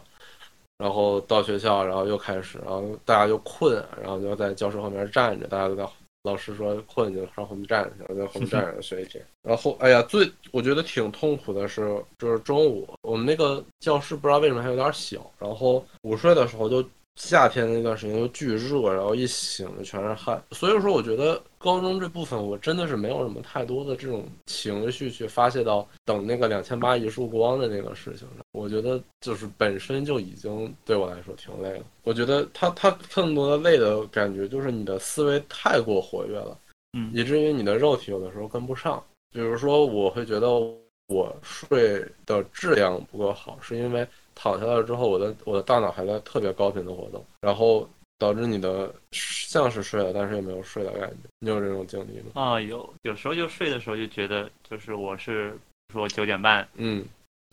[0.77, 5.83] 然后到学校，然后又开始，然后大家就困，然后就在教室后面站着，大家都在
[6.25, 9.23] 老师说困就上后面站着，然后在后面站着学一天。
[9.43, 16.83] 然后哎呀，最我觉得挺痛苦的是，就是中午我们那个教室不知道为什么还有点小，然后午睡的时候就
[17.15, 20.41] 夏天那段时间就巨热，然后一醒就全是汗。
[20.51, 28.39] 所以说，我觉得高中这部分我真的是没有什么太多的这种情绪去发泄到等那个两千八一束光的那个事情上。
[28.51, 31.85] 我觉得就是本身就已经对我来说挺累了。
[32.03, 36.57] 我觉得它它更多的累的感觉就是你的思维太过活跃了，
[36.97, 39.03] 嗯以至于你的肉体有的时候跟不上。
[39.31, 40.49] 比如说，我会觉得
[41.07, 51.15] 我睡的质量不够好，是因为躺下来之后，我的我的大脑还在特别高频的活动，然后导致你的像是睡了，但是又没有睡的感觉。
[51.39, 52.31] 你有这种经历吗？
[52.35, 55.57] 啊，有有时候就睡的时候就觉得，就是我是
[55.93, 57.05] 说九点半嗯，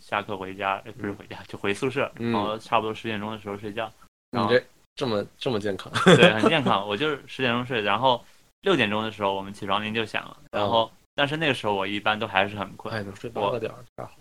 [0.03, 3.91] 下课回家，呃不是回家就回宿舍，嗯然后差不多十点钟的时候睡觉，
[4.31, 4.65] 然后你这
[4.95, 6.87] 这么这么健康，对， 很健康。
[6.87, 8.25] 我就是十点钟睡，然后
[8.63, 14.17] 六点钟的时候我们起床铃就响了，然后但是那个时候我一般都还是很困，哎，能睡八个点儿太好。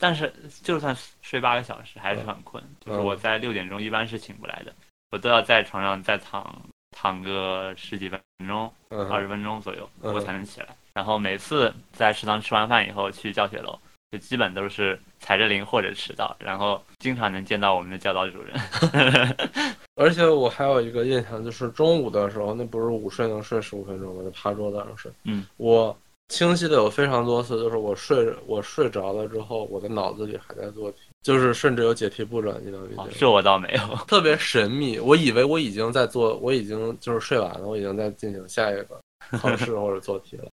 [0.00, 0.32] 但是
[0.62, 4.74] 就算睡八个小时还是很困，就是嗯我在六点钟一般是醒不来的，
[5.12, 6.60] 我都要在床上再躺
[6.96, 10.68] 躺个十几分钟、嗯二十分钟左右，嗯我才能起来。
[10.94, 13.78] 然后每次在食堂吃完饭以后去教学楼，
[14.10, 18.56] 就基本都是踩着铃或者迟到，然后经常能见到我们的教导主任。
[19.94, 24.22] 而且我还有一个印象，就是中午的时候，那不是午睡能睡十五分钟吗？
[24.24, 25.12] 就趴桌子上睡。
[25.24, 25.96] 嗯，我
[26.30, 33.96] 清晰的有非常多次，就是我睡着我睡着了之后，我的脑子里还在做题，就是甚至有解题步骤，你能理解这我倒没有。
[34.06, 34.98] 特别神秘。
[34.98, 39.00] 我以为我已经在做，我已经就是睡完了，我已经在进行下一个
[39.38, 40.44] 考试或者做题了，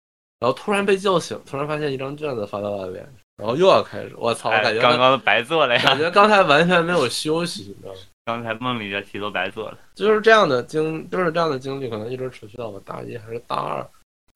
[0.40, 3.06] 然后突然被叫醒，突然发现一张卷子发到了脸，
[3.36, 4.48] 然后又要开始，我操！
[4.48, 7.98] 我哎感觉刚刚白做了呀，感觉刚才完全没有休息，你知道吗？
[8.24, 9.78] 刚才梦里的题都白做了。
[9.94, 13.86] 就是这样的经，就是这样的经历，可能一直持续到我大一还是大二，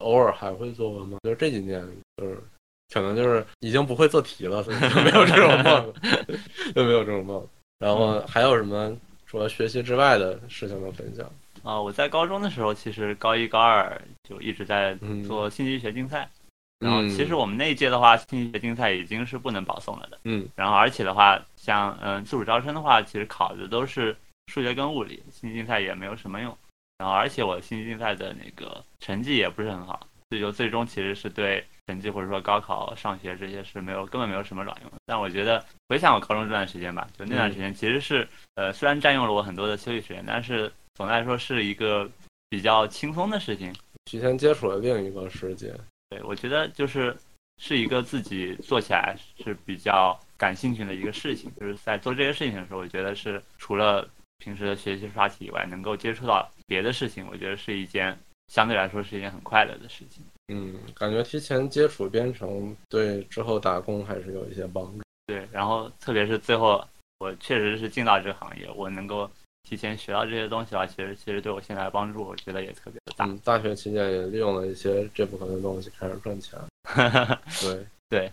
[0.00, 1.18] 偶尔还会做噩梦。
[1.22, 1.82] 就是这几年，
[2.16, 2.38] 就是
[2.92, 5.94] 可能就是已经不会做题了，所以就没有这种 梦了，
[6.74, 7.46] 就没有这种梦。
[7.78, 8.94] 然后还有什么
[9.26, 11.24] 除了学习之外的事情能分享？
[11.62, 16.28] 啊、我在高中的时候，其实高一高二就一直在嗯做信息学竞赛。
[16.78, 20.18] 然后嗯其实我们那一届的话，信息学竞赛已经是不能保送了的。
[20.24, 26.56] 嗯然后而且的话，像嗯自主招生的话，其实考的都是数学跟物理，信息竞赛也没有什么用。
[27.00, 34.98] 然后而且我信息竞赛的那个成绩也不是很好，所以就最终其实是对成绩或者说高考、上学这些是没有根本没有什么卵用的。
[35.06, 42.06] 但我觉得回想我高中这段时间吧，就那段时间其实是、呃虽然占用了我很多的休息时间，但是总的来说是一个
[42.50, 43.74] 比较轻松的事情。
[44.04, 45.74] 提前接触了另一个世界。
[46.10, 47.16] 对，我觉得就是
[47.56, 51.50] 是一个自己做起来是比较感兴趣的一个事情。
[51.58, 54.06] 就是在做这些事情的时候，我觉得是除了
[54.38, 58.16] 平时的学习刷题以外，能够接触到别的事情，我觉得是一件
[58.46, 60.22] 相对来说是一件很快乐的事情。
[60.52, 65.02] 嗯，感觉提前接触编程对之后打工还是有一些帮助。
[65.26, 66.84] 对，然后特别是最后
[67.18, 69.28] 我确实是进到这个行业，我能够
[69.64, 73.24] 提前学到这些东西的话，其实其实对我现在的帮助，我觉得也特别的大。
[73.26, 76.56] 嗯，大学期间也利用了一些这部分的东西开始赚钱。
[77.60, 78.32] 对 对，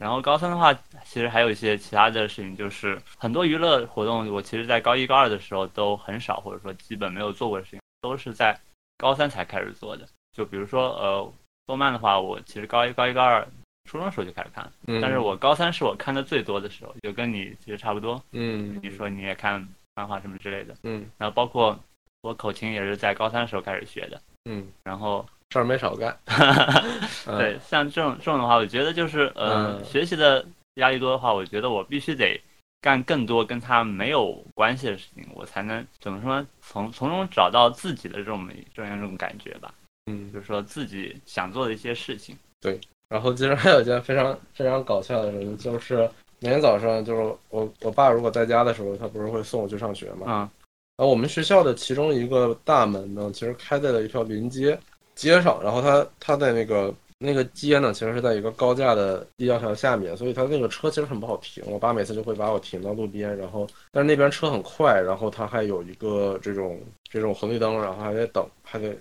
[0.00, 0.72] 然后高三的话，
[1.04, 8.58] 其实还有一些其他的事情，就是很多娱乐活动，我其实在高一高二的时候都很少，或者说基本没有做过的事情，都是在
[8.96, 10.08] 高三才开始做的。
[10.32, 11.32] 就比如说，呃，
[11.66, 13.46] 动漫的话，我其实高一高一高二
[13.84, 18.22] 初中的时候就开始看，嗯但是我高三是我看的最多的时候，就跟你其实差不多。
[18.32, 21.78] 嗯你说你也看漫画什么之类的，嗯然后包括
[22.22, 26.16] 我口琴也是在高三的时候开始学的，嗯，然后事儿没少干。
[27.26, 30.44] 嗯对，像这种这种的话，我觉得就是呃，嗯学习的
[30.74, 32.40] 压力多的话，我觉得我必须得
[32.80, 36.46] 干更多跟他没有关系的事情，我才能怎么说呢？
[36.62, 39.74] 从从中找到自己的这种这样一种感觉吧，
[40.06, 42.36] 嗯，就是说自己想做的一些事情。
[42.60, 50.26] 对然后其实还有一件非常非常搞笑的事情，就是每天早上就是我我爸如果在家的时候，他不是会送我去上学嘛。
[50.28, 50.48] 嗯
[50.96, 54.78] 然后我们学校的其中一个大门呢，其实开在了一条临街
[55.14, 61.62] 街上，然后他他在那个那个街呢，其实是在一个高架的立交桥下面，所以他那个车其实很不好停。
[61.66, 66.80] 我爸每次就会把我停到路边，然后但是那边车很快，然后他还有一个这种
[67.10, 68.96] 这种红绿灯，然后还得等，还得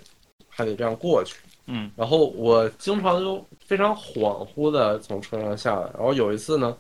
[0.50, 1.38] 还得这样过去。
[1.72, 6.76] 嗯然后我经常就非常恍惚的从车上下来，然后有一次呢，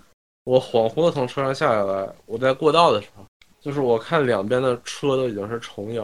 [0.45, 3.23] 我恍惚的从车上下来，我在过道的时候，
[3.61, 6.03] 就是我看两边的车都已经是重影，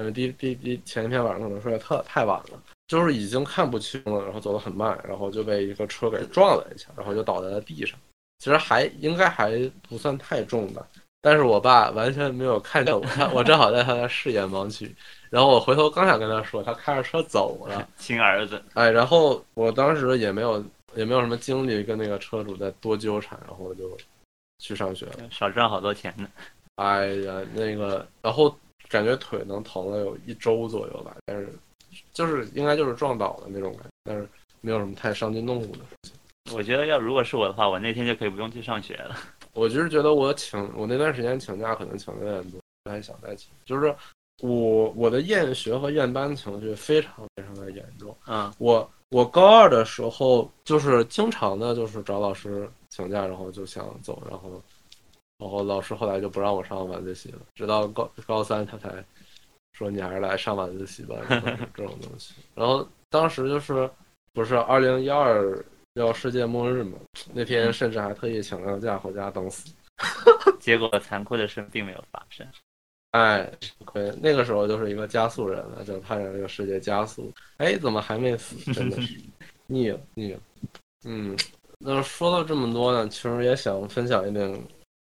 [0.00, 7.98] 反正第第第前一天晚上可能睡得特太晚了，就是已经看不清了，然后走得很慢，然后就被一个车给撞了一下，然后就倒在了地上。
[8.38, 10.82] 其实还应该还不算太重的，
[11.20, 14.90] 但是我爸完全没有看见我，我正好在他的视野盲区，
[15.28, 17.86] 然后我回头刚想跟他说，他开着车走了。
[17.98, 23.94] 亲儿子，哎，然后我当时也没有也没有什么精力跟那个车主再多纠缠，然后我就
[24.60, 25.28] 去上学了。
[25.30, 26.26] 少赚好多钱呢。
[26.76, 28.56] 哎呀，那个，然后
[28.90, 31.48] 感觉腿能疼了有一周左右吧，但是
[32.12, 34.28] 就是应该就是撞倒的那种感觉，但是
[34.60, 36.12] 没有什么太伤筋动骨的事情。
[36.52, 39.16] 我觉得要如果是我的话，我那天就可以不用去上学了。
[39.54, 43.48] 我就是觉得我请我那段时间请假可能请的有点多，不太想再请。
[43.64, 43.94] 就是
[44.40, 48.16] 我我的厌学和厌班情绪非常非常的严重。
[48.26, 54.62] 嗯我我高二的时候就是经常的，就是找老师请假，然后就想走，然后
[55.40, 59.02] 然后老师后来就不让我上晚自习了，直到高高三他才
[59.72, 61.16] 说你还是来上晚自习吧，
[61.74, 62.34] 这种东西。
[62.54, 63.90] 然后当时就是
[64.32, 65.64] 不是二零一二
[65.94, 66.98] 要世界末日嘛，
[67.32, 69.72] 那天甚至还特意请了个假回家等死。
[70.60, 72.46] 结果残酷的事并没有发生。
[73.12, 73.50] 哎，
[73.92, 77.32] 对，那个时候就是一个加速人了，就盼着这个世界加速。
[77.56, 78.72] 哎，怎么还没死？
[78.72, 79.18] 真的是
[79.66, 80.40] 腻了，腻了。
[81.04, 81.36] 嗯，
[81.78, 84.48] 那说到这么多呢，其实也想分享一点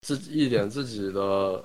[0.01, 1.63] 自己一点自己的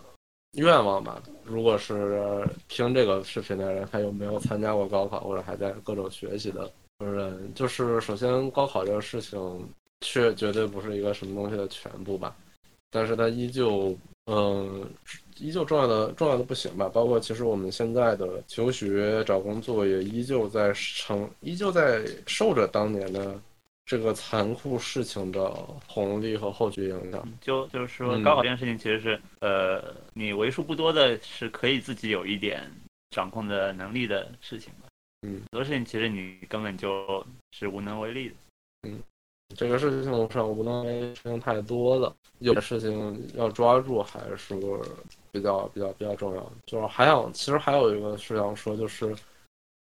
[0.53, 1.23] 愿望吧。
[1.45, 9.69] 如果是听这个视频的人，还有没有参加过高考或者还在各种学习的人，就是首先高考这个事情，
[10.01, 12.37] 确绝对不是一个什么东西的全部吧。
[12.91, 14.85] 但是它依旧，嗯，
[15.39, 16.91] 依旧重要的重要的不行吧。
[16.93, 23.35] 包括其实我们现在的求学、找工作也依旧在承，依旧在受着当年的
[23.85, 25.51] 这个残酷事情的
[25.87, 27.27] 红利和后续影响。
[27.41, 32.71] 就就是说，嗯高考这件事情其实是，呃，你为数不多的是可以自己有一点
[33.11, 34.89] 掌控的能力的事情吧。
[35.23, 38.35] 嗯，很多事情其实你根本就是无能为力的。
[38.89, 39.01] 嗯
[39.55, 44.57] 这个事情上无能为力事情太多了，有的事情要抓住还是
[45.31, 46.53] 比较比较比较重要的。
[46.65, 49.15] 就是还想，其实还有一个是想说，就是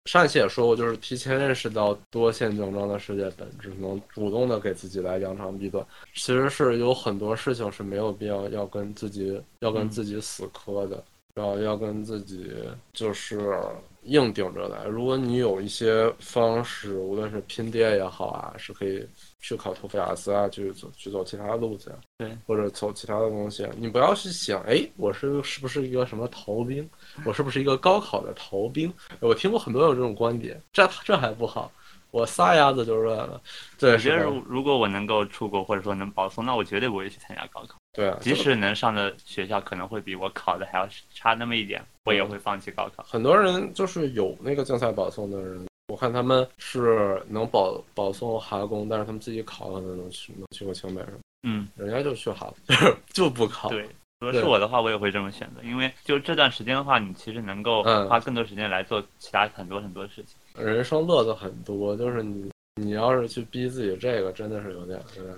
[0.05, 5.85] 上一期也说过，就是提前认识到多线竞争的世界本质，能主动的给自己来扬长避短。
[6.13, 11.01] 其实是有很多事情是没有必要要跟自己要跟自己死磕的，
[11.35, 12.53] 然后要跟自己
[12.91, 13.57] 就是
[14.03, 14.83] 硬顶着来。
[14.83, 19.07] 如果你有一些方式，无论是拼爹也好啊，是可以
[19.39, 23.65] 去考托福雅思啊，去走去走其他的路子呀，对，或者走其他的东西。
[23.77, 26.87] 你不要去想，哎，我是是不是一个什么逃兵？
[27.25, 28.93] 我是不是一个高考的逃兵？
[29.19, 31.71] 我听过很多有这种观点，这这还不好，
[32.11, 33.41] 我撒丫子就乱了。
[33.77, 37.75] 对，我觉得如如果我能够出国或者说能保送，那我绝对不会去参加高考。
[37.93, 43.03] 对啊，即使能上的学校可能会比我考的还要差那么一点，我也会放弃高考。
[43.03, 53.69] 很多人就是有那个竞赛保送的人，我看他们是能保保送哈工，但是他们自己考可能能去能去个清北什么，嗯，人家就去哈佛， 就不考。
[53.69, 53.87] 对。
[54.23, 60.37] 如果是我的话，我也会这么选择，因为就这段时间的话，你其实能够嗯花更多时间来做其他很多很多事情。
[60.57, 65.35] 人生乐子很多，就是你你要是去逼自己这个，真的是有点有点。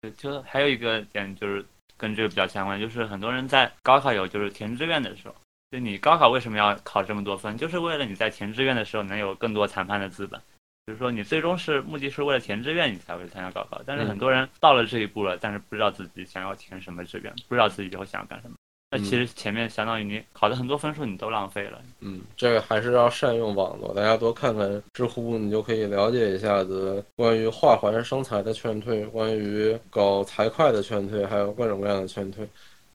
[0.00, 1.64] 对，就还有一个点就是
[1.96, 5.34] 跟这个比较相关，就是很多人在高考有就是填志愿的时候，
[5.72, 10.40] 就你高考为什么要考这么多分，就是为了你在填志愿的时候能有更多谈判的资本。
[10.86, 13.80] 就是说你最终是目的是为了填志愿，你才会参加高考。
[13.86, 18.56] 但是嗯很多人到了这一步了，但是不知道自己想要填什么志愿，不知道自己以后想要干什么。
[18.90, 21.80] 那其实前面相当于你考的很多分数你都浪费了。
[22.00, 32.46] 嗯，这个还是要善用网络，大家多看看知乎，你就可以了解一下子关于画环生财的劝退，关于搞财会的劝退，还有各种各样的劝退。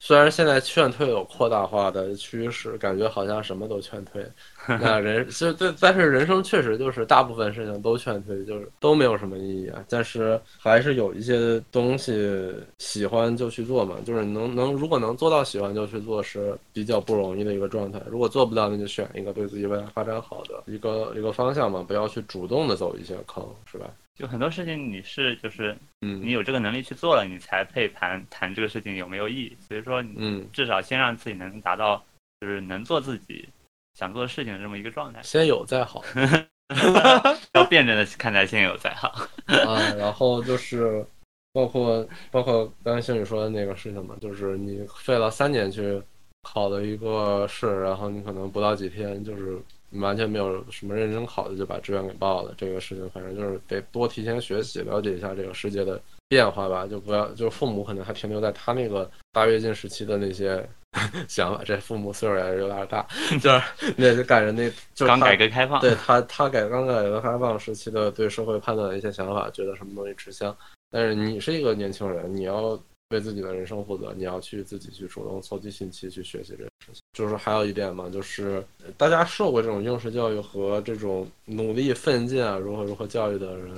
[0.02, 4.26] 虽然现在劝退有扩大化的趋势，感觉好像什么都劝退，
[4.66, 9.84] 那人就对，但是人生确实就是大部分事情都劝退，就是都没有什么意义啊。
[9.90, 18.02] 但是还是有一些东西喜欢就去做嘛，就是能能如果能做到喜欢就去做是比较不容易的一个状态。
[18.08, 23.86] 如果做不到，那就选一个对自己未来发展好的一个一个方向嘛，不要去主动的走一些坑，是吧？
[24.20, 29.56] 就很多事情你是就是嗯你有这个能力去做了，你才配谈谈这个事情有没有意义。
[29.66, 32.04] 所以说，你嗯，至少先让自己能达到
[32.42, 33.48] 就是能做自己
[33.94, 36.04] 想做的事情的这么一个状态，先有再好。
[37.54, 39.08] 要辩证的看待先有再好。
[39.48, 41.06] 啊，然后就是
[41.54, 46.02] 包括包括刚才星宇说的那个事情嘛，就是你费了三年去
[46.44, 49.58] 考的一个试，然后你可能不到几天就是
[49.94, 60.68] 完全没有什么认真考的就把志愿给报了，这个事情反正就是得多提前学习，了解一下这个世界的变化吧，就不要就父母可能还停留在他那个大跃进时期的那些。
[61.30, 63.06] 想法，这父母岁数也是有点大，
[63.40, 70.54] 就是那就赶着那，就是刚改革开放，对他，他改刚改革开放时期的对社会判断的一些想法，觉得什么东西吃香。
[70.90, 72.76] 但是你是一个年轻人，你要
[73.10, 77.02] 为自己的人生负责，你要去自己去主动搜集信息去学习这个事情。
[77.14, 78.64] 就是还有一点嘛，就是
[78.98, 83.76] 大家受过这种应试教育和这种努力奋进啊，如何如何教育的人，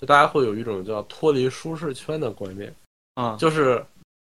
[0.00, 2.74] 就大家会有一种叫脱离舒适圈的观念。
[3.14, 3.82] 啊，就是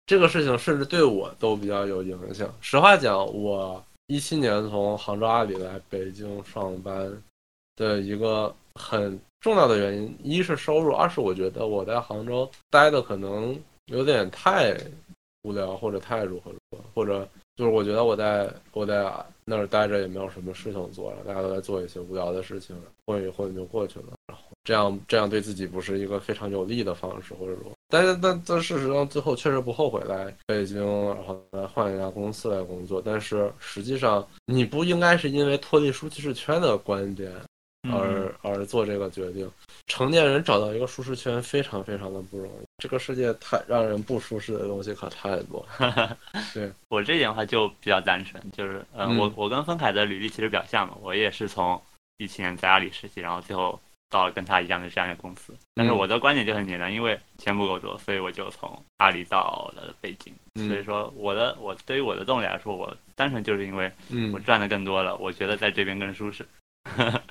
[0.06, 2.52] 这个事情甚至对我都比较有影响。
[2.62, 7.12] 实话讲，我一七年从杭州阿里来北京上班
[7.76, 13.56] 的一个很重要的原因，一是收入，二是我觉得我在杭州待的可能
[13.90, 14.76] 有点太
[15.44, 19.12] 无聊，或者太如何如何，或者就是我觉得我在我在
[19.46, 22.76] 那儿待着也没有什么事情做了，大家都在做一些无聊的事情，
[23.06, 24.14] 混一混就过去了。
[24.28, 30.78] 然后这样这样对自己不是一个非常有利的方式，或者说，但是但但事实上最后确实不后悔来北京，
[31.08, 33.02] 然后来换一家公司来工作。
[33.04, 37.32] 但是实际上你不应该是因为脱离舒适圈的观点
[37.84, 39.50] 而而做这个决定。
[39.88, 45.66] 成年人找到一个舒适圈非常非常的不容易，这个世界太让人不舒适的东西可太多。
[46.54, 51.82] 对我这点的话就比较单纯，就是呃，嗯我我跟丰凯的履历其实比较像嘛，我也是从
[52.18, 55.56] 一七年在阿里实习，然后最后到了跟他一样的这样一个公司。
[55.74, 60.32] 但是嗯我的观点就很简单，因为钱不够多，所以我就从阿里到了北京。
[60.56, 66.46] 所以嗯说，我的我对于我的动力来说，我单纯就是因为嗯我，赚的更多了，我觉得在这边更舒适。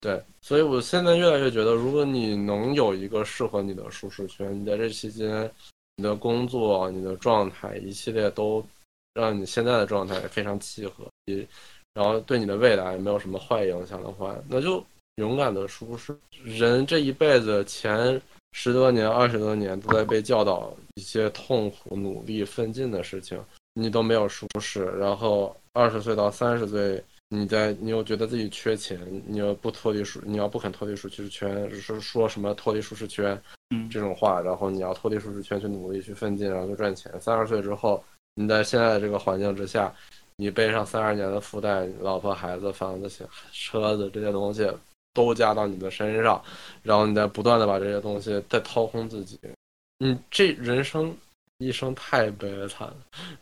[0.00, 5.50] 对，所以我现在越来越觉得，如果你能有一个适合你的舒适圈，你在这期间，
[5.96, 8.64] 你的工作、你的状态一系列都
[9.14, 11.06] 让你现在的状态非常契合，
[11.94, 14.84] 然后对你的未来没有什么坏影响的话，那就
[15.16, 16.14] 勇敢的舒适。
[16.42, 18.20] 人这一辈子前
[18.52, 23.42] 十多年、二十多年都在被教导一些痛苦、努力、奋进的事情，
[23.74, 27.02] 你都没有舒适，然后二十岁到三十岁。
[27.30, 37.12] 你在，你又觉得自己缺钱，你又不脱离舒，你要不肯脱离舒适圈，是说什么脱离舒适圈嗯这种话，然后你要脱离舒适圈去努力去奋进，然后去赚钱。
[37.20, 38.04] 三十岁之后，
[38.34, 39.92] 你在现在的这个环境之下，
[40.36, 43.08] 你背上三十年的负担，老婆孩子、房子、
[43.52, 44.70] 车子这些东西
[45.12, 46.40] 都加到你的身上，
[46.82, 49.40] 然后你再不断的把这些东西再掏空自己，
[49.98, 51.16] 你这人生
[51.58, 52.96] 一生太悲惨了，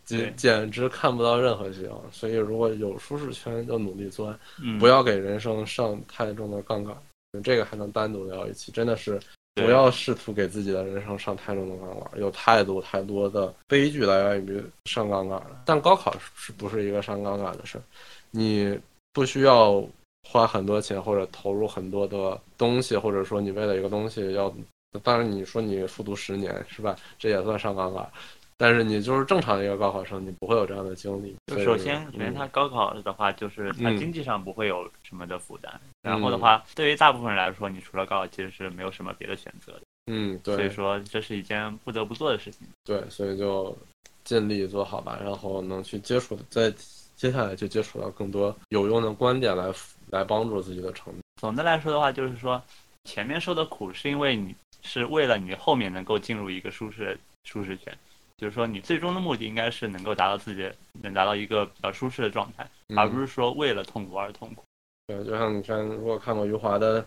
[0.04, 2.00] 简简直看不到任何希望。
[2.12, 6.96] 所以如果有舒适圈，就努力钻，嗯，不要给人生上太重的杠杆。
[7.42, 9.18] 这个还能单独聊一期，真的是
[9.54, 15.62] 不要试图给自己的人生上太重的杠杆，有太多太多的悲剧来源于上杠杆了。
[15.64, 17.82] 但高考是不是一个上杠杆的事儿？
[18.30, 18.78] 你
[19.14, 19.82] 不需要
[20.28, 24.54] 花很多钱或者投入很多的东西，或者说你为了一个东西要，
[25.00, 26.96] 当然你说你复读十年是吧？
[27.18, 28.10] 这也算上杠杆。
[28.58, 31.34] 但是你就是正常的一个高考生，你不会有这样的经历。
[31.46, 35.80] 就首先，首先嗯他高考的话，就是他嗯经济上不会有什么的负担。
[36.00, 39.80] 然后的话，对于大部分人来说，你除了高考，其实是没有什么别的选择的。
[40.06, 42.68] 嗯，对，所以说，这是一件不得不做的事情。
[42.84, 43.76] 对，所以就
[44.22, 46.72] 尽力做好吧，然后能去接触，在
[47.16, 49.72] 接下来就接触到更多有用的观点来
[50.10, 51.22] 来帮助自己的成长。
[51.40, 52.62] 总的来说的话，就是说，
[53.04, 57.96] 前面受的苦是因为你是为了你后面能够进入一个舒适的舒适圈，
[58.36, 60.70] 就是说你最终的目的应该是能够达到自己
[61.00, 64.62] 能达到一个比较舒适的状态，而不是是说为了痛苦而痛苦。
[65.06, 67.04] 对，就像你看，如果看过余华的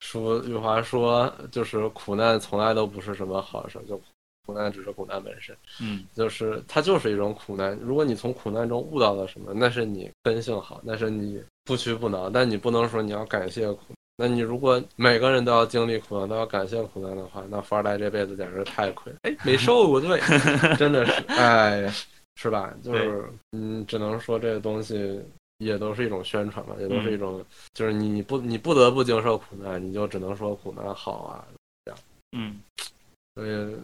[0.00, 4.00] 书，余华说，就是苦难从来都不是什么好事，就
[4.46, 7.76] 苦难只是苦难本身，嗯就是它就是一种苦难。
[7.80, 12.28] 如果你从苦难中悟到了什么，那是你根性好，那是你不屈不挠。
[12.28, 13.93] 但你不能说你要感谢苦。
[14.16, 19.18] 那你如果每个人都要经历苦难，都要感谢苦难的话，那富二代这辈子简直太亏了。
[19.22, 20.20] 哎，没受过罪，
[20.78, 21.94] 真的是，哎呀，
[22.36, 22.72] 是吧？
[22.82, 25.20] 就是，嗯，只能说这个东西
[25.58, 31.44] 也都是一种宣传吧，也都是一种，就是你不你不得不经受苦难，你就只能说苦难好啊。
[31.84, 32.00] 这样
[32.36, 32.60] 嗯
[33.34, 33.76] 所以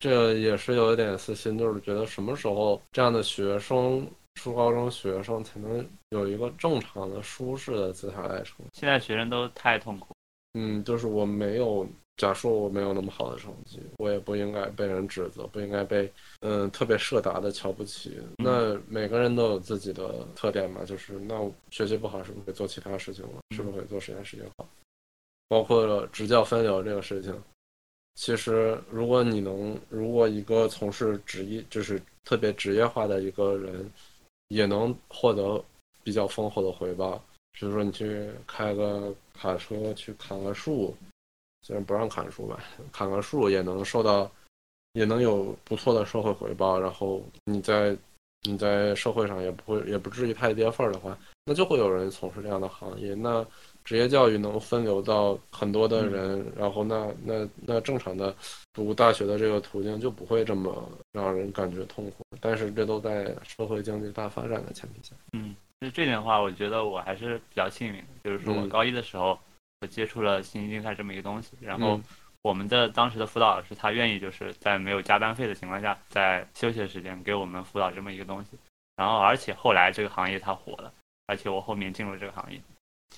[0.00, 8.66] 这也是有一点私心，就是觉得什么时候这样的学生，初高中学生才能有一个正常的、舒适的姿态来成长。
[8.72, 10.14] 现在学生都太痛苦。
[10.52, 18.20] 嗯，就是我没有，假说我没有那么好的成绩，我也不应该被人指责，不应该被嗯特别社达的瞧不起。
[18.36, 23.40] 那每个人都有自己的特点嘛，就是那我学习不好，是不是会做其他事情了？
[23.50, 24.68] 是不是可以做实验事情好？
[25.48, 27.34] 包括了执教分流这个事情，
[28.14, 33.90] 其实如果你能，如果一个从事职业就是特别职业化的一个人，
[34.54, 35.62] 也能获得
[36.04, 37.20] 比较丰厚的回报。
[37.52, 40.96] 比如说你去开个卡车去砍个树，
[41.62, 44.30] 虽然不让砍树吧，砍个树也能受到，
[44.92, 46.78] 也能有不错的社会回报。
[46.78, 47.96] 然后你在
[48.42, 53.14] 你在社会上也不会也不至于太跌份儿的话，那就会有人从事这样的行业。
[53.14, 53.44] 那
[53.84, 58.34] 职业教育能分流到很多的人，然后那那那正常的
[58.72, 62.24] 读大学的这个途径就不会这么让人感觉痛苦。
[62.40, 65.14] 但是这都在社会经济大发展的前提下。
[65.34, 69.38] 嗯，就这点的话，我觉得我还是比较幸运的，就是说我嗯高一的时候，
[69.80, 72.04] 我接触了信息竞赛这么一个东西，然后嗯
[72.42, 78.50] 我们的当时的辅导老师他愿意就是在没有加班费的情况下，在休息的时间给我们辅导这么一个东西，
[78.96, 80.92] 然后而且后来这个行业它火了，
[81.26, 82.60] 而且我后面进入这个行业，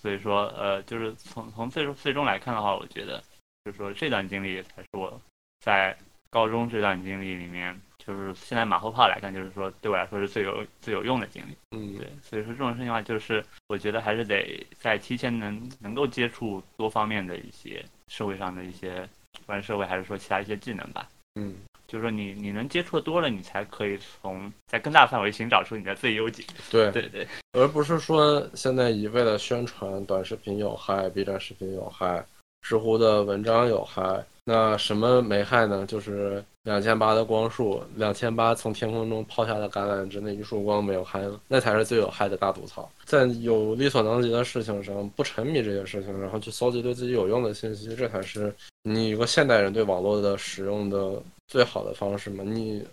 [0.01, 3.19] 所以说呃，就是从从最终最终来看的话，我觉得
[3.65, 5.21] 就是说这段经历才是我
[5.61, 5.97] 在
[6.31, 11.57] 高中这段经历里面，就是现在马后炮来看，就是说对我来说是最有最有用的经历。
[11.71, 21.09] 嗯，对，所以说这种事情的话，就是我觉得还是得在提前能能够接触多方面的一些社会上的一些，不管社会还是说其他一些技能吧。
[21.37, 21.57] 嗯，
[21.89, 26.43] 就是说你你能接触的多了，你才可以从在更大范围寻找出你的最优解。
[26.71, 32.25] 对，对对，而不是说现在一味的宣传短视频有害，B 站视频有害，
[32.63, 34.25] 知乎的文章有害。
[34.49, 35.85] 那什么没害呢？
[35.87, 41.41] 就是两千八的光束，两千八从天空中抛下的橄榄枝那一束光没有害了？
[41.49, 42.89] 那才是最有害的大毒草。
[43.05, 52.43] 在有力所能及的事情上不沉迷这些事情，然后去搜集对自己有用的信息，这才是你一个现代人对网络的使用的最好的方式嘛。
[52.45, 52.85] 你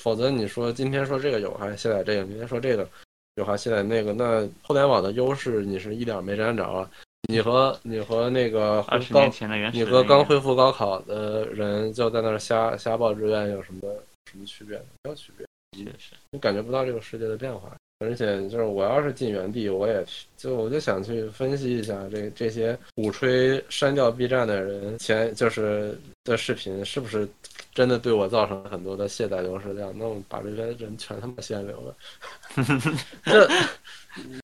[0.00, 2.88] 否则你说今天说这个有害，卸载这个，明天说这个
[3.36, 6.90] 有害，卸载那个，那互联网的优势你是一点没沾着啊。
[7.28, 13.94] 你和你和那个刚二十年前的原始你和刚恢复高考的人就在那儿瞎瞎报志愿有什么
[14.30, 14.76] 什么区别？
[15.02, 17.74] 没有区别，确实，你感觉不到这个世界的变化。
[18.00, 20.04] 而且就是我要是进原地，我也
[20.36, 27.26] 就我就想去分析一下这这些鼓吹删掉 B 站的人前就是的视频是不是
[27.74, 29.92] 真的对我造成了很多的卸载流失量？
[29.98, 31.96] 那我把这些人全他妈限流了。
[33.24, 33.48] 这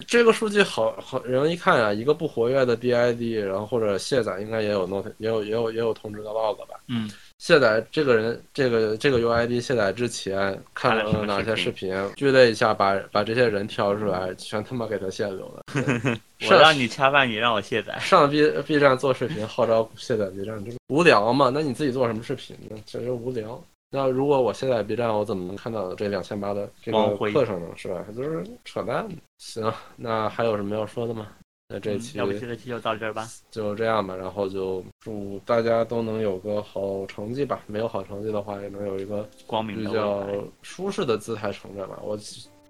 [0.07, 6.81] 这个数据好好人一看啊，一个不活跃的 BID，然后或者卸载应该也有 not 也有也有也有通知的 log 吧？
[6.89, 7.09] 嗯，
[7.41, 10.39] 卸载这个人这个这个 UID 卸载之前
[10.75, 15.65] 看看了哪些视视频，聚类一下把把这些人挑出来，全他妈给他限流了。
[16.51, 17.99] 我让你恰饭，你让我卸载。
[17.99, 21.51] 上 B B 站做视频号召卸载 B 站，这 无聊嘛？
[21.53, 22.77] 那你自己做什么视频呢？
[22.85, 23.59] 这就无聊。
[23.91, 27.69] 那如果我卸载 B 站，我怎么能看到这两千八的这个课程呢？
[27.75, 28.05] 是吧？
[28.15, 29.09] 就是扯淡。
[29.39, 31.27] 行，那还有什么要说的吗？
[31.73, 33.29] 那这期嗯要不这期就到这儿吧。
[33.51, 37.63] 就这样吧，然后就祝大家都能有个好成绩吧。
[37.69, 40.27] 没有好成绩的话，也能有一个光明比较。
[40.63, 42.01] 舒适的姿态成长吧。
[42.03, 42.19] 我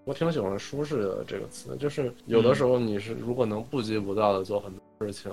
[0.05, 5.32] 我挺喜欢“舒适”的这个词，就是有的时候你是如果能不急不躁的做很多事情，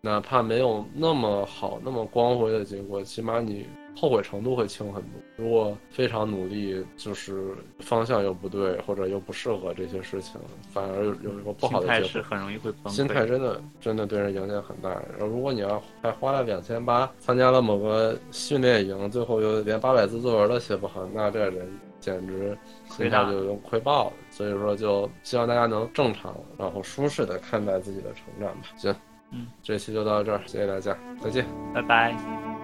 [0.00, 5.10] 哪怕没有那么好、那么光辉的结果，起码你后悔程度会轻很多。
[5.36, 10.40] 如果非常努力，就是方向又不对，或者又不适合这些事情，
[10.72, 12.22] 反而有一个不好心态的结果。
[12.22, 12.96] 是很容易会崩溃。
[12.96, 14.90] 心态真的真的对人影响很大。
[14.90, 21.68] 然后如果你要还花了两千八参加了某个训练营，最后又连八百字作文都写不好，那这人
[22.00, 22.56] 简直
[22.88, 24.12] 心态就用亏爆了。
[24.30, 28.68] 所以说，就希望大家能正常然后舒适的看待自己的成长吧。
[28.76, 28.94] 行，
[29.30, 31.44] 嗯，这期就到这儿，谢谢大家，再见。
[31.74, 32.61] 拜拜。